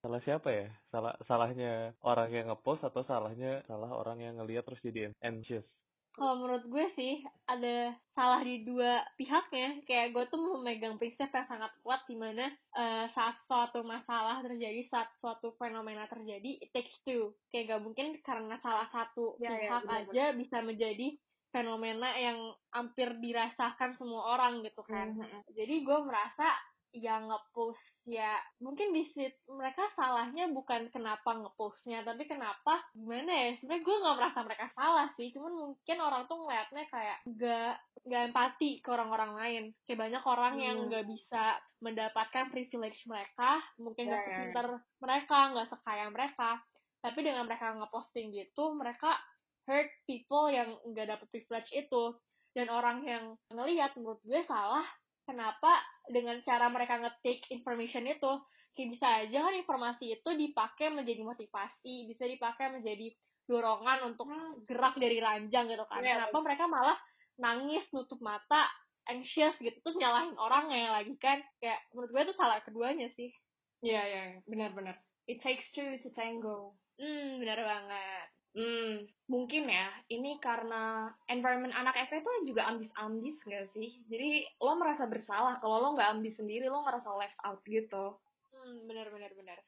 Salah 0.04 0.20
siapa 0.20 0.48
ya? 0.52 0.68
Salah 0.92 1.16
salahnya 1.24 1.96
orang 2.04 2.28
yang 2.32 2.46
ngepost 2.52 2.84
atau 2.84 3.00
salahnya 3.00 3.64
salah 3.64 3.92
orang 3.96 4.20
yang 4.20 4.36
ngeliat 4.36 4.68
terus 4.68 4.84
jadi 4.84 5.08
anxious 5.24 5.64
Kalau 6.16 6.34
menurut 6.40 6.64
gue 6.64 6.86
sih 6.96 7.20
ada 7.44 7.92
salah 8.16 8.40
di 8.40 8.64
dua 8.64 9.04
pihaknya. 9.20 9.84
Kayak 9.84 10.16
gue 10.16 10.24
tuh 10.32 10.40
memegang 10.40 10.96
prinsip 10.96 11.28
yang 11.28 11.44
sangat 11.44 11.68
kuat 11.84 12.08
di 12.08 12.16
mana 12.16 12.48
eh, 12.72 13.06
saat 13.12 13.36
suatu 13.44 13.84
masalah 13.84 14.40
terjadi, 14.40 14.80
saat 14.88 15.12
suatu 15.20 15.52
fenomena 15.60 16.08
terjadi, 16.08 16.56
it 16.56 16.72
takes 16.72 16.96
two. 17.04 17.36
Kayak 17.52 17.76
gak 17.76 17.82
mungkin 17.84 18.06
karena 18.24 18.56
salah 18.64 18.88
satu 18.88 19.36
Ya, 19.36 19.52
ya, 19.52 19.60
pihak 19.60 19.82
benar-benar. 19.84 20.08
aja 20.08 20.24
bisa 20.32 20.56
menjadi 20.64 21.08
fenomena 21.52 22.08
yang 22.16 22.52
hampir 22.72 23.16
dirasakan 23.20 23.96
semua 23.96 24.36
orang 24.36 24.64
gitu 24.64 24.80
kan. 24.84 25.12
Mhm. 25.12 25.52
Jadi 25.52 25.74
gue 25.84 25.98
merasa 26.00 26.48
yang 26.94 27.28
ngepost 27.28 27.82
ya 28.06 28.38
mungkin 28.58 28.94
di 28.94 29.04
sit 29.10 29.34
mereka 29.50 29.90
salahnya 29.92 30.46
bukan 30.48 30.88
kenapa 30.88 31.34
ngepostnya 31.34 32.06
tapi 32.06 32.24
kenapa 32.24 32.80
gimana 32.94 33.28
ya 33.28 33.48
sebenarnya 33.58 33.82
gue 33.82 33.96
nggak 34.00 34.16
merasa 34.16 34.40
mereka 34.46 34.66
salah 34.72 35.08
sih 35.18 35.28
cuman 35.34 35.52
mungkin 35.52 35.98
orang 35.98 36.22
tuh 36.24 36.38
ngeliatnya 36.40 36.84
kayak 36.88 37.18
gak 37.36 37.74
gak 38.06 38.22
empati 38.30 38.78
ke 38.80 38.88
orang-orang 38.88 39.32
lain 39.34 39.64
kayak 39.84 40.00
banyak 40.08 40.22
orang 40.24 40.54
yang 40.56 40.76
Hmm. 40.76 40.88
nggak 40.88 41.06
bisa 41.10 41.44
mendapatkan 41.82 42.46
privilege 42.48 43.02
mereka 43.04 43.60
mungkin 43.76 44.06
Ya, 44.06 44.12
gak 44.12 44.16
ya, 44.16 44.22
ya. 44.22 44.30
sepinter 44.30 44.66
mereka 45.02 45.38
nggak 45.52 45.68
sekaya 45.68 46.06
mereka 46.08 46.50
tapi 47.02 47.18
dengan 47.20 47.44
mereka 47.44 47.74
ngeposting 47.74 48.32
gitu 48.32 48.72
mereka 48.72 49.18
hurt 49.66 49.90
people 50.06 50.46
yang 50.48 50.70
nggak 50.86 51.10
dapet 51.10 51.26
privilege 51.28 51.74
itu 51.74 52.14
dan 52.54 52.72
orang 52.72 53.04
yang 53.04 53.24
ngelihat 53.52 53.92
menurut 53.98 54.22
gue 54.24 54.40
salah 54.46 54.86
kenapa 55.26 55.82
dengan 56.06 56.38
cara 56.46 56.70
mereka 56.70 57.02
ngetik 57.02 57.50
information 57.50 58.06
itu 58.06 58.32
kayak 58.76 58.88
bisa 58.94 59.06
aja 59.26 59.38
kan 59.50 59.54
informasi 59.56 60.20
itu 60.20 60.30
dipakai 60.36 60.92
menjadi 60.94 61.26
motivasi 61.26 62.06
bisa 62.06 62.24
dipakai 62.24 62.70
menjadi 62.70 63.10
dorongan 63.46 64.14
untuk 64.14 64.26
gerak 64.66 64.94
dari 64.98 65.18
ranjang 65.18 65.66
gitu 65.66 65.84
kan 65.86 66.02
Iya, 66.02 66.22
kenapa 66.22 66.38
mereka 66.42 66.64
malah 66.70 66.98
nangis 67.36 67.84
nutup 67.92 68.18
mata 68.22 68.66
anxious 69.06 69.54
gitu 69.62 69.76
terus 69.82 69.96
nyalahin 69.98 70.34
orang 70.34 70.70
yang 70.72 70.90
lagi 70.90 71.14
kan 71.18 71.38
kayak 71.62 71.78
menurut 71.94 72.10
gue 72.10 72.22
itu 72.30 72.34
salah 72.34 72.58
keduanya 72.62 73.10
sih 73.14 73.30
Iya, 73.84 74.02
iya, 74.08 74.22
iya. 74.34 74.38
benar-benar. 74.48 74.96
It 75.28 75.44
takes 75.44 75.68
two 75.76 76.00
to 76.00 76.10
tango. 76.16 76.74
hmm 76.96 77.44
benar 77.44 77.60
banget 77.60 78.25
Hmm, 78.56 79.04
mungkin 79.32 79.62
ya, 79.68 79.86
ini 80.16 80.30
karena 80.46 81.12
environment 81.34 81.74
anak 81.80 81.94
FE 82.08 82.16
itu 82.24 82.30
juga 82.50 82.62
ambis-ambis 82.72 83.36
gak 83.52 83.66
sih? 83.76 83.90
Jadi 84.10 84.30
lo 84.64 84.72
merasa 84.80 85.04
bersalah 85.12 85.54
kalau 85.62 85.76
lo 85.82 85.88
nggak 85.94 86.10
ambis 86.16 86.34
sendiri, 86.40 86.66
lo 86.72 86.78
ngerasa 86.82 87.10
left 87.20 87.38
out 87.46 87.60
gitu. 87.68 88.04
hmm 88.52 88.76
benar 88.88 89.06
benar 89.14 89.32
benar 89.38 89.58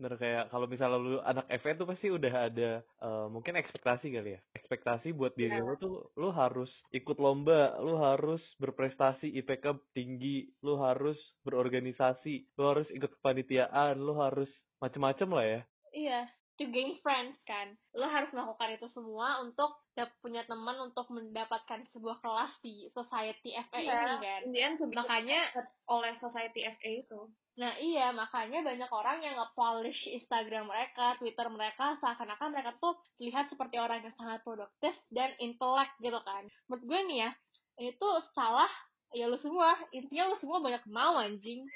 Bener 0.00 0.14
kayak 0.22 0.44
kalau 0.52 0.66
misalnya 0.72 0.98
lu 1.04 1.12
anak 1.30 1.46
FE 1.60 1.70
tuh 1.80 1.86
pasti 1.90 2.06
udah 2.18 2.34
ada 2.48 2.70
eh, 3.06 3.26
mungkin 3.34 3.54
ekspektasi 3.60 4.06
kali 4.16 4.30
ya. 4.36 4.40
Ekspektasi 4.58 5.08
buat 5.18 5.32
diri 5.40 5.56
Iya. 5.56 5.64
lu 5.66 5.74
tuh 5.84 5.94
lu 6.20 6.28
harus 6.40 6.70
ikut 6.98 7.16
lomba, 7.24 7.76
lu 7.84 7.94
harus 8.06 8.42
berprestasi 8.62 9.26
IPK 9.40 9.66
tinggi, 9.96 10.36
lu 10.64 10.74
harus 10.86 11.18
berorganisasi, 11.44 12.34
lu 12.56 12.64
harus 12.70 12.88
ikut 12.96 13.10
kepanitiaan, 13.20 13.94
lu 14.06 14.14
harus 14.24 14.50
macem-macem 14.82 15.28
lah 15.36 15.46
ya. 15.54 15.60
Iya, 15.94 16.30
to 16.60 16.68
gain 16.68 17.00
friends 17.00 17.40
kan. 17.48 17.72
Lo 17.96 18.04
harus 18.04 18.28
melakukan 18.36 18.76
itu 18.76 18.86
semua 18.92 19.40
untuk 19.40 19.80
punya 20.20 20.44
teman 20.44 20.76
untuk 20.80 21.08
mendapatkan 21.08 21.88
sebuah 21.92 22.20
kelas 22.20 22.52
di 22.60 22.84
society 22.92 23.56
FA 23.56 23.80
Iya. 23.80 23.96
ini 23.96 24.16
kan. 24.20 24.40
In 24.44 24.52
the 24.52 24.60
end, 24.60 24.76
Makanya, 24.92 25.40
oleh 25.88 26.12
society 26.20 26.68
FA 26.68 26.90
itu. 27.00 27.20
nah 27.60 27.76
iya, 27.76 28.08
makanya 28.08 28.64
banyak 28.64 28.88
orang 28.88 29.20
yang 29.20 29.36
nge-polish 29.36 30.08
Instagram 30.08 30.68
mereka, 30.68 31.16
Twitter 31.20 31.44
mereka, 31.52 31.96
seakan-akan 32.00 32.56
mereka 32.56 32.72
tuh 32.80 32.96
terlihat 33.20 33.52
seperti 33.52 33.76
orang 33.76 34.00
yang 34.00 34.16
sangat 34.16 34.40
produktif 34.40 34.96
dan 35.12 35.32
intelek 35.36 35.92
gitu 36.00 36.16
kan. 36.24 36.48
Menurut 36.68 36.84
gue 36.88 37.00
nih 37.12 37.18
ya, 37.28 37.30
ini 37.76 37.92
tuh 38.00 38.24
salah 38.32 38.70
ya 39.12 39.28
lu 39.28 39.36
semua. 39.44 39.76
Intinya 39.92 40.32
lu 40.32 40.36
semua 40.40 40.60
banyak 40.64 40.80
mau 40.88 41.20
anjing. 41.20 41.66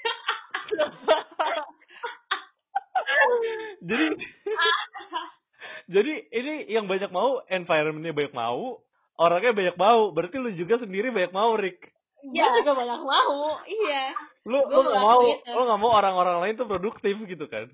Jadi 3.83 4.05
Jadi 5.85 6.13
ini 6.33 6.53
yang 6.69 6.89
banyak 6.89 7.13
mau, 7.13 7.45
environmentnya 7.45 8.13
banyak 8.13 8.33
mau, 8.33 8.81
orangnya 9.21 9.53
banyak 9.53 9.77
mau. 9.77 10.09
Berarti 10.09 10.37
lu 10.41 10.49
juga 10.57 10.81
sendiri 10.81 11.13
banyak 11.13 11.29
mau, 11.29 11.53
Rick. 11.53 11.93
Gue 12.25 12.47
juga 12.61 12.73
banyak 12.81 13.01
mau, 13.05 13.61
iya. 13.69 14.13
Lu 14.49 14.65
Gua 14.65 14.81
lu 14.81 14.81
nggak 14.81 14.97
ngelakuin 14.97 15.05
mau, 15.05 15.21
itu. 15.29 15.51
lu 15.53 15.61
nggak 15.69 15.81
mau 15.81 15.91
orang-orang 15.93 16.37
lain 16.41 16.55
tuh 16.57 16.65
produktif 16.69 17.15
gitu 17.29 17.45
kan? 17.45 17.69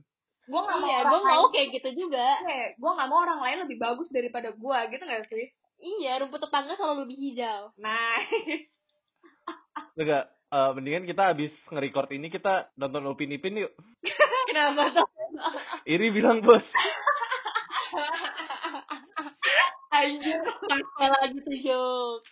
Gue 0.52 0.60
gak 0.60 0.78
mau 0.84 0.90
Iya, 0.90 0.98
orang 1.00 1.12
gue 1.12 1.20
mau 1.24 1.46
kayak 1.54 1.68
gitu 1.80 1.90
juga. 1.96 2.28
gue 2.76 2.92
gak 2.92 3.08
mau 3.08 3.20
orang 3.24 3.40
lain 3.40 3.58
lebih 3.64 3.78
bagus 3.80 4.12
daripada 4.12 4.52
gue, 4.52 4.80
gitu 4.92 5.04
gak 5.08 5.24
sih? 5.32 5.48
Iya, 5.80 6.20
rumput 6.20 6.44
tetangga 6.44 6.76
selalu 6.76 7.08
lebih 7.08 7.18
hijau. 7.18 7.72
Nice. 7.80 8.68
Enggak, 10.02 10.28
eh, 10.28 10.72
mendingan 10.76 11.06
kita 11.08 11.32
habis 11.32 11.54
nge-record 11.72 12.10
ini 12.12 12.28
kita 12.28 12.68
nonton 12.76 13.08
Upin 13.08 13.32
Ipin 13.32 13.64
yuk. 13.64 13.72
Kenapa 14.52 14.92
tuh? 14.92 15.08
Iri 15.88 16.12
bilang 16.12 16.44
bos. 16.44 16.68
Anjir. 19.96 20.44
Sampai 20.44 21.08
lagi 21.08 21.40
tuh 21.40 21.58
joke. 21.64 22.28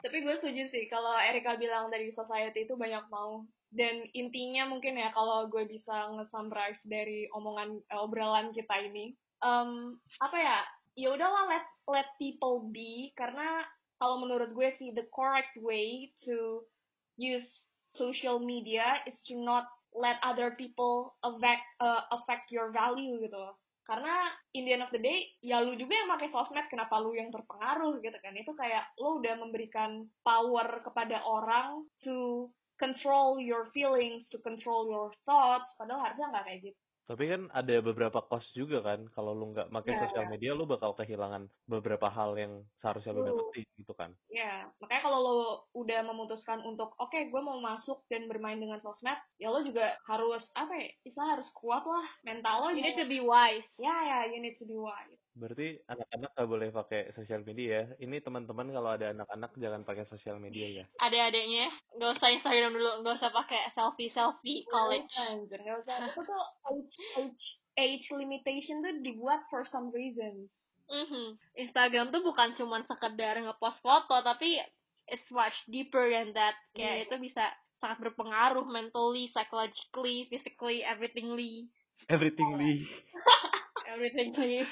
Tapi 0.00 0.24
gue 0.24 0.34
setuju 0.40 0.72
sih 0.72 0.88
kalau 0.88 1.12
Erika 1.20 1.60
bilang 1.60 1.92
dari 1.92 2.08
society 2.16 2.64
itu 2.64 2.80
banyak 2.80 3.04
mau. 3.12 3.44
Dan 3.68 4.08
intinya 4.16 4.66
mungkin 4.66 4.96
ya 4.96 5.12
kalau 5.12 5.46
gue 5.46 5.68
bisa 5.68 6.10
nge-summarize 6.16 6.80
dari 6.88 7.28
omongan 7.36 7.78
eh, 7.86 8.00
obrolan 8.00 8.50
kita 8.50 8.74
ini, 8.82 9.14
em, 9.44 9.94
apa 10.18 10.36
ya? 10.40 10.58
Ya 10.98 11.08
udahlah 11.14 11.46
let 11.46 11.66
let 11.86 12.08
people 12.18 12.66
be 12.72 13.14
karena 13.14 13.62
kalau 14.02 14.18
menurut 14.24 14.56
gue 14.56 14.74
sih 14.74 14.90
the 14.96 15.06
correct 15.14 15.54
way 15.60 16.10
to 16.24 16.66
use 17.14 17.46
social 17.94 18.42
media 18.42 18.98
is 19.06 19.14
to 19.28 19.38
not 19.38 19.70
let 19.94 20.18
other 20.22 20.54
people 20.54 21.18
affect 21.22 21.64
uh, 21.82 22.06
affect 22.14 22.50
your 22.54 22.70
value 22.70 23.18
gitu. 23.22 23.54
Karena 23.90 24.30
in 24.54 24.70
the 24.70 24.72
end 24.78 24.86
of 24.86 24.94
the 24.94 25.02
day, 25.02 25.34
ya 25.42 25.58
lu 25.58 25.74
juga 25.74 25.98
yang 25.98 26.14
pakai 26.14 26.30
sosmed, 26.30 26.70
kenapa 26.70 27.02
lu 27.02 27.10
yang 27.10 27.34
terpengaruh 27.34 27.98
gitu 27.98 28.14
kan? 28.22 28.38
Itu 28.38 28.54
kayak 28.54 28.86
lu 29.02 29.18
udah 29.18 29.34
memberikan 29.42 30.06
power 30.22 30.78
kepada 30.86 31.26
orang 31.26 31.90
to 32.06 32.46
control 32.78 33.42
your 33.42 33.66
feelings, 33.74 34.30
to 34.30 34.38
control 34.46 34.86
your 34.86 35.10
thoughts, 35.26 35.74
padahal 35.74 36.06
harusnya 36.06 36.30
nggak 36.30 36.46
kayak 36.46 36.60
gitu. 36.70 36.80
Tapi 37.10 37.26
kan 37.26 37.50
ada 37.50 37.74
beberapa 37.82 38.22
cost 38.22 38.54
juga 38.54 38.86
kan. 38.86 39.10
Kalau 39.10 39.34
lu 39.34 39.50
nggak 39.50 39.74
pakai 39.74 39.98
Iya, 39.98 40.00
sosial 40.06 40.24
iya. 40.24 40.30
media, 40.30 40.50
lu 40.54 40.62
bakal 40.62 40.94
kehilangan 40.94 41.50
beberapa 41.66 42.06
hal 42.06 42.38
yang 42.38 42.62
seharusnya 42.78 43.10
lu 43.10 43.26
dapetin 43.26 43.66
gitu 43.74 43.90
kan. 43.98 44.14
Ya, 44.30 44.70
makanya 44.78 45.02
kalau 45.10 45.18
lo 45.18 45.38
udah 45.74 46.06
memutuskan 46.06 46.62
untuk, 46.62 46.94
oke, 47.02 47.18
gue 47.18 47.42
mau 47.42 47.58
masuk 47.58 48.06
dan 48.06 48.30
bermain 48.30 48.62
dengan 48.62 48.78
sosmed, 48.78 49.18
ya 49.42 49.50
lo 49.50 49.58
juga 49.66 49.98
harus, 50.06 50.46
apa 50.54 50.70
ya, 50.78 50.86
istilah 51.02 51.28
harus 51.34 51.50
kuat 51.58 51.82
lah, 51.82 52.06
mental 52.22 52.62
lo 52.62 52.68
You 52.70 52.86
need 52.86 52.94
to 53.02 53.10
be 53.10 53.18
wise. 53.18 53.66
Ya, 53.74 53.90
ya, 54.06 54.18
you 54.30 54.38
need 54.38 54.54
to 54.62 54.66
be 54.70 54.78
wise. 54.78 55.18
Berarti 55.40 55.80
anak-anak 55.88 56.36
nggak 56.36 56.50
boleh 56.52 56.68
pakai 56.68 57.00
sosial 57.16 57.40
media 57.48 57.68
ya. 57.72 57.84
Ini 57.96 58.20
teman-teman 58.20 58.68
kalau 58.68 58.92
ada 58.92 59.16
anak-anak 59.16 59.56
jangan 59.56 59.82
pakai 59.88 60.04
sosial 60.04 60.36
media 60.36 60.68
ya. 60.68 60.84
Adik-adiknya, 61.00 61.72
nggak 61.96 62.10
usah 62.20 62.28
Instagram 62.28 62.76
dulu, 62.76 62.90
nggak 63.00 63.16
usah 63.24 63.32
pakai 63.32 63.72
selfie-selfie 63.72 64.68
college. 64.68 65.08
Anjir, 65.16 65.58
nggak 65.64 65.80
usah. 65.80 66.12
Itu 66.12 66.20
tuh 66.28 66.44
age, 66.68 66.96
age, 67.16 67.44
age 67.80 68.06
limitation 68.12 68.84
tuh 68.84 69.00
dibuat 69.00 69.48
for 69.48 69.64
some 69.64 69.88
reasons. 69.96 70.52
Mhm. 70.92 71.40
Instagram 71.56 72.12
tuh 72.12 72.20
bukan 72.20 72.52
cuma 72.60 72.84
sekedar 72.84 73.40
ngepost 73.40 73.80
foto, 73.80 74.20
tapi 74.20 74.60
it's 75.08 75.30
much 75.32 75.56
deeper 75.72 76.04
than 76.12 76.36
that. 76.36 76.52
Kayak 76.76 76.94
Iya. 76.94 77.04
itu 77.08 77.16
bisa 77.32 77.44
sangat 77.80 78.04
berpengaruh 78.04 78.68
mentally, 78.68 79.32
psychologically, 79.32 80.28
physically, 80.28 80.84
everythingly. 80.84 81.72
Everythingly. 82.12 82.84
Everythingly. 83.90 84.62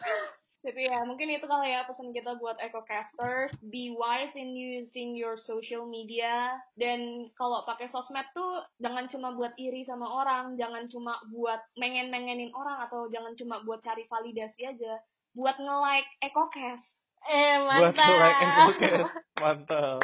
Tapi 0.60 0.92
ya, 0.92 1.00
mungkin 1.08 1.32
itu 1.32 1.48
kali 1.48 1.72
ya 1.72 1.88
pesan 1.88 2.12
kita 2.12 2.36
buat 2.36 2.60
EcoCasters. 2.60 3.56
Be 3.64 3.96
wise 3.96 4.36
in 4.36 4.52
using 4.52 5.16
your 5.16 5.40
social 5.40 5.88
media. 5.88 6.60
Dan 6.76 7.32
kalau 7.32 7.64
pakai 7.64 7.88
sosmed 7.88 8.28
tuh, 8.36 8.60
jangan 8.76 9.08
cuma 9.08 9.32
buat 9.32 9.56
iri 9.56 9.88
sama 9.88 10.04
orang. 10.04 10.60
Jangan 10.60 10.84
cuma 10.92 11.16
buat 11.32 11.64
mengen-mengenin 11.80 12.52
orang. 12.52 12.84
Atau 12.84 13.08
jangan 13.08 13.32
cuma 13.40 13.64
buat 13.64 13.80
cari 13.80 14.04
validasi 14.04 14.68
aja. 14.68 15.00
Buat 15.32 15.56
nge-like 15.64 16.10
EcoCast. 16.28 16.86
Eh, 17.24 17.56
Buat 17.64 17.96
mantap. 17.96 18.08
like 18.20 18.40
and 18.40 18.52
podcast. 18.52 19.12
Mantap. 19.40 20.00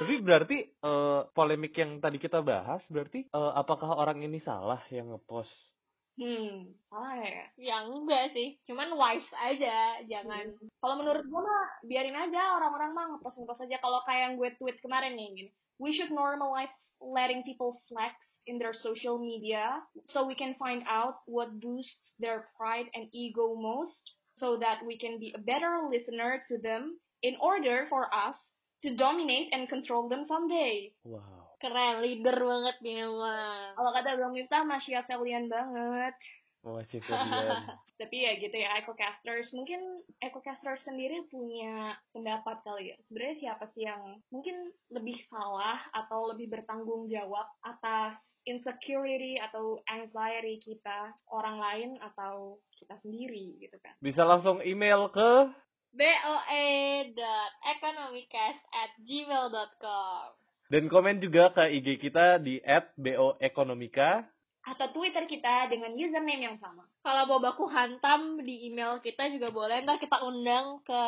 Tapi 0.00 0.14
berarti 0.20 0.58
eh, 0.64 1.20
polemik 1.32 1.76
yang 1.76 2.00
tadi 2.00 2.16
kita 2.16 2.40
bahas 2.40 2.80
berarti 2.88 3.28
eh, 3.28 3.52
apakah 3.52 4.00
orang 4.00 4.24
ini 4.24 4.40
salah 4.40 4.80
yang 4.88 5.12
ngepost? 5.12 5.73
Hmm, 6.14 6.70
salah 6.86 7.18
ya? 7.18 7.44
Ya 7.58 7.76
enggak 7.82 8.30
sih, 8.30 8.54
cuman 8.70 8.94
wise 8.94 9.26
aja, 9.34 9.98
jangan. 10.06 10.54
Kalau 10.78 10.94
menurut 11.02 11.26
gue 11.26 11.40
mah, 11.42 11.66
biarin 11.82 12.14
aja 12.14 12.54
orang-orang 12.54 12.94
mah 12.94 13.06
ngepost-ngepost 13.14 13.66
aja. 13.66 13.82
Kalau 13.82 13.98
kayak 14.06 14.30
yang 14.30 14.34
gue 14.38 14.50
tweet 14.62 14.78
kemarin 14.78 15.18
nih, 15.18 15.28
gini. 15.34 15.50
We 15.82 15.90
should 15.90 16.14
normalize 16.14 16.70
letting 17.02 17.42
people 17.42 17.82
flex 17.90 18.14
in 18.46 18.62
their 18.62 18.72
social 18.72 19.18
media 19.18 19.82
so 20.06 20.22
we 20.22 20.38
can 20.38 20.54
find 20.54 20.86
out 20.86 21.26
what 21.26 21.58
boosts 21.58 22.14
their 22.22 22.46
pride 22.54 22.86
and 22.94 23.10
ego 23.10 23.58
most 23.58 24.14
so 24.38 24.56
that 24.58 24.78
we 24.86 24.98
can 24.98 25.18
be 25.18 25.34
a 25.34 25.42
better 25.42 25.82
listener 25.90 26.42
to 26.46 26.58
them 26.62 26.98
in 27.22 27.34
order 27.40 27.86
for 27.90 28.06
us 28.14 28.36
to 28.82 28.94
dominate 28.96 29.48
and 29.52 29.68
control 29.68 30.08
them 30.08 30.24
someday. 30.28 30.92
Wow. 31.04 31.43
Keren, 31.64 32.04
leader 32.04 32.36
banget 32.36 32.76
nih 32.84 33.08
emang. 33.08 33.72
Kalau 33.72 33.90
kata 33.96 34.20
Bang 34.20 34.36
Miftah, 34.36 34.68
Machiavellian 34.68 35.48
banget. 35.48 36.12
Masih 36.60 37.00
kalian. 37.00 37.80
Tapi 38.00 38.16
ya 38.20 38.36
gitu 38.36 38.52
ya, 38.52 38.76
ecocasters. 38.84 39.48
Mungkin 39.56 39.80
ecocasters 40.20 40.84
sendiri 40.84 41.24
punya 41.32 41.96
pendapat 42.12 42.60
kali 42.68 42.92
ya. 42.92 43.00
Sebenarnya 43.08 43.36
siapa 43.40 43.64
sih 43.72 43.88
yang 43.88 44.20
mungkin 44.28 44.76
lebih 44.92 45.16
salah 45.32 45.80
atau 45.96 46.36
lebih 46.36 46.52
bertanggung 46.52 47.08
jawab 47.08 47.48
atas 47.64 48.12
insecurity 48.44 49.40
atau 49.40 49.80
anxiety 49.88 50.60
kita, 50.60 51.16
orang 51.32 51.56
lain 51.56 51.96
atau 52.04 52.60
kita 52.76 53.00
sendiri 53.00 53.56
gitu 53.56 53.80
kan. 53.80 53.96
Bisa 54.04 54.28
langsung 54.28 54.60
email 54.60 55.08
ke 55.08 55.48
boe.economicast 55.96 58.60
at 58.68 58.92
gmail.com 59.00 60.43
dan 60.68 60.88
komen 60.88 61.20
juga 61.20 61.50
ke 61.50 61.68
IG 61.72 62.00
kita 62.00 62.38
di 62.38 62.60
@boekonomika. 62.96 64.24
Atau 64.64 64.96
Twitter 64.96 65.28
kita 65.28 65.68
dengan 65.68 65.92
username 65.92 66.40
yang 66.40 66.56
sama. 66.56 66.88
Kalau 67.04 67.28
mau 67.28 67.36
baku 67.38 67.68
hantam 67.68 68.40
di 68.40 68.72
email 68.72 68.96
kita 68.98 69.28
juga 69.28 69.52
boleh. 69.52 69.84
Ntar 69.84 70.00
kita 70.00 70.24
undang 70.24 70.80
ke 70.80 71.02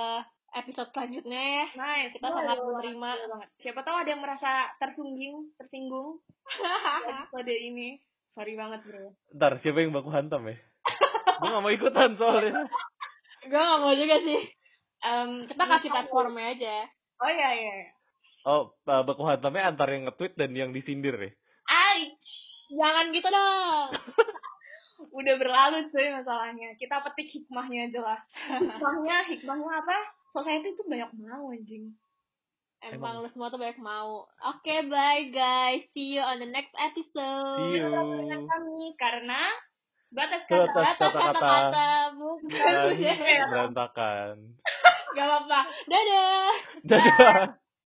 episode 0.52 0.92
selanjutnya 0.92 1.40
ya. 1.40 1.66
Nice, 1.72 2.12
Kita 2.12 2.28
boleh, 2.28 2.36
sangat 2.44 2.58
menerima. 2.60 3.10
banget. 3.32 3.48
Siapa 3.56 3.80
tahu 3.80 3.96
ada 3.96 4.10
yang 4.12 4.20
merasa 4.20 4.50
tersinggung, 4.76 5.56
tersinggung 5.56 6.20
episode 7.16 7.48
ini. 7.48 7.96
Sorry 8.36 8.52
banget 8.52 8.84
bro. 8.84 9.16
Ntar 9.32 9.56
siapa 9.64 9.80
yang 9.80 9.96
baku 9.96 10.12
hantam 10.12 10.44
ya? 10.44 10.56
Gue 11.40 11.48
gak 11.48 11.62
mau 11.64 11.72
ikutan 11.72 12.12
soalnya. 12.20 12.68
Gue 13.40 13.56
gak 13.56 13.80
mau 13.80 13.96
juga 13.96 14.16
sih. 14.20 14.40
Em, 15.00 15.48
Kita 15.48 15.64
kasih 15.64 15.88
platformnya 15.88 16.52
aja. 16.52 16.76
Oh 17.24 17.30
iya 17.32 17.50
iya. 17.56 17.95
Oh, 18.46 18.70
uh, 18.86 19.02
baku 19.02 19.26
hantamnya 19.26 19.74
antara 19.74 19.98
yang 19.98 20.06
nge-tweet 20.06 20.38
dan 20.38 20.54
yang 20.54 20.70
disindir 20.70 21.18
ya? 21.18 21.30
Ai, 21.66 22.14
Jangan 22.70 23.14
gitu 23.14 23.28
dong. 23.30 23.88
udah 25.18 25.34
berlalu 25.38 25.86
cuy 25.92 26.08
masalahnya. 26.10 26.74
Kita 26.80 27.04
petik 27.04 27.30
hikmahnya 27.30 27.92
aja 27.92 28.00
lah. 28.02 28.20
Hikmahnya, 28.58 29.16
hikmahnya 29.30 29.72
apa? 29.86 29.96
Society 30.34 30.74
itu 30.74 30.82
banyak 30.88 31.10
mau 31.20 31.52
anjing. 31.52 31.94
Emang 32.86 33.24
lu 33.24 33.28
semua 33.32 33.48
tuh 33.48 33.58
banyak 33.58 33.80
mau. 33.80 34.28
Oke, 34.52 34.84
bye 34.86 35.26
guys. 35.32 35.82
See 35.96 36.18
you 36.18 36.22
on 36.22 36.38
the 36.38 36.50
next 36.50 36.74
episode. 36.76 37.72
See 37.72 37.82
you. 37.82 37.88
Kami 38.46 38.86
karena 39.00 39.42
sebatas 40.06 40.44
Sebatas 40.46 40.70
kata 40.70 40.80
Atas 40.86 40.98
kata-kata. 41.00 41.38
kata-kata 41.40 41.88
bukan. 42.14 42.74
Berantakan. 43.50 44.34
Gak 45.16 45.24
apa-apa. 45.24 45.60
Dadah. 45.88 46.50
Dadah. 46.84 47.65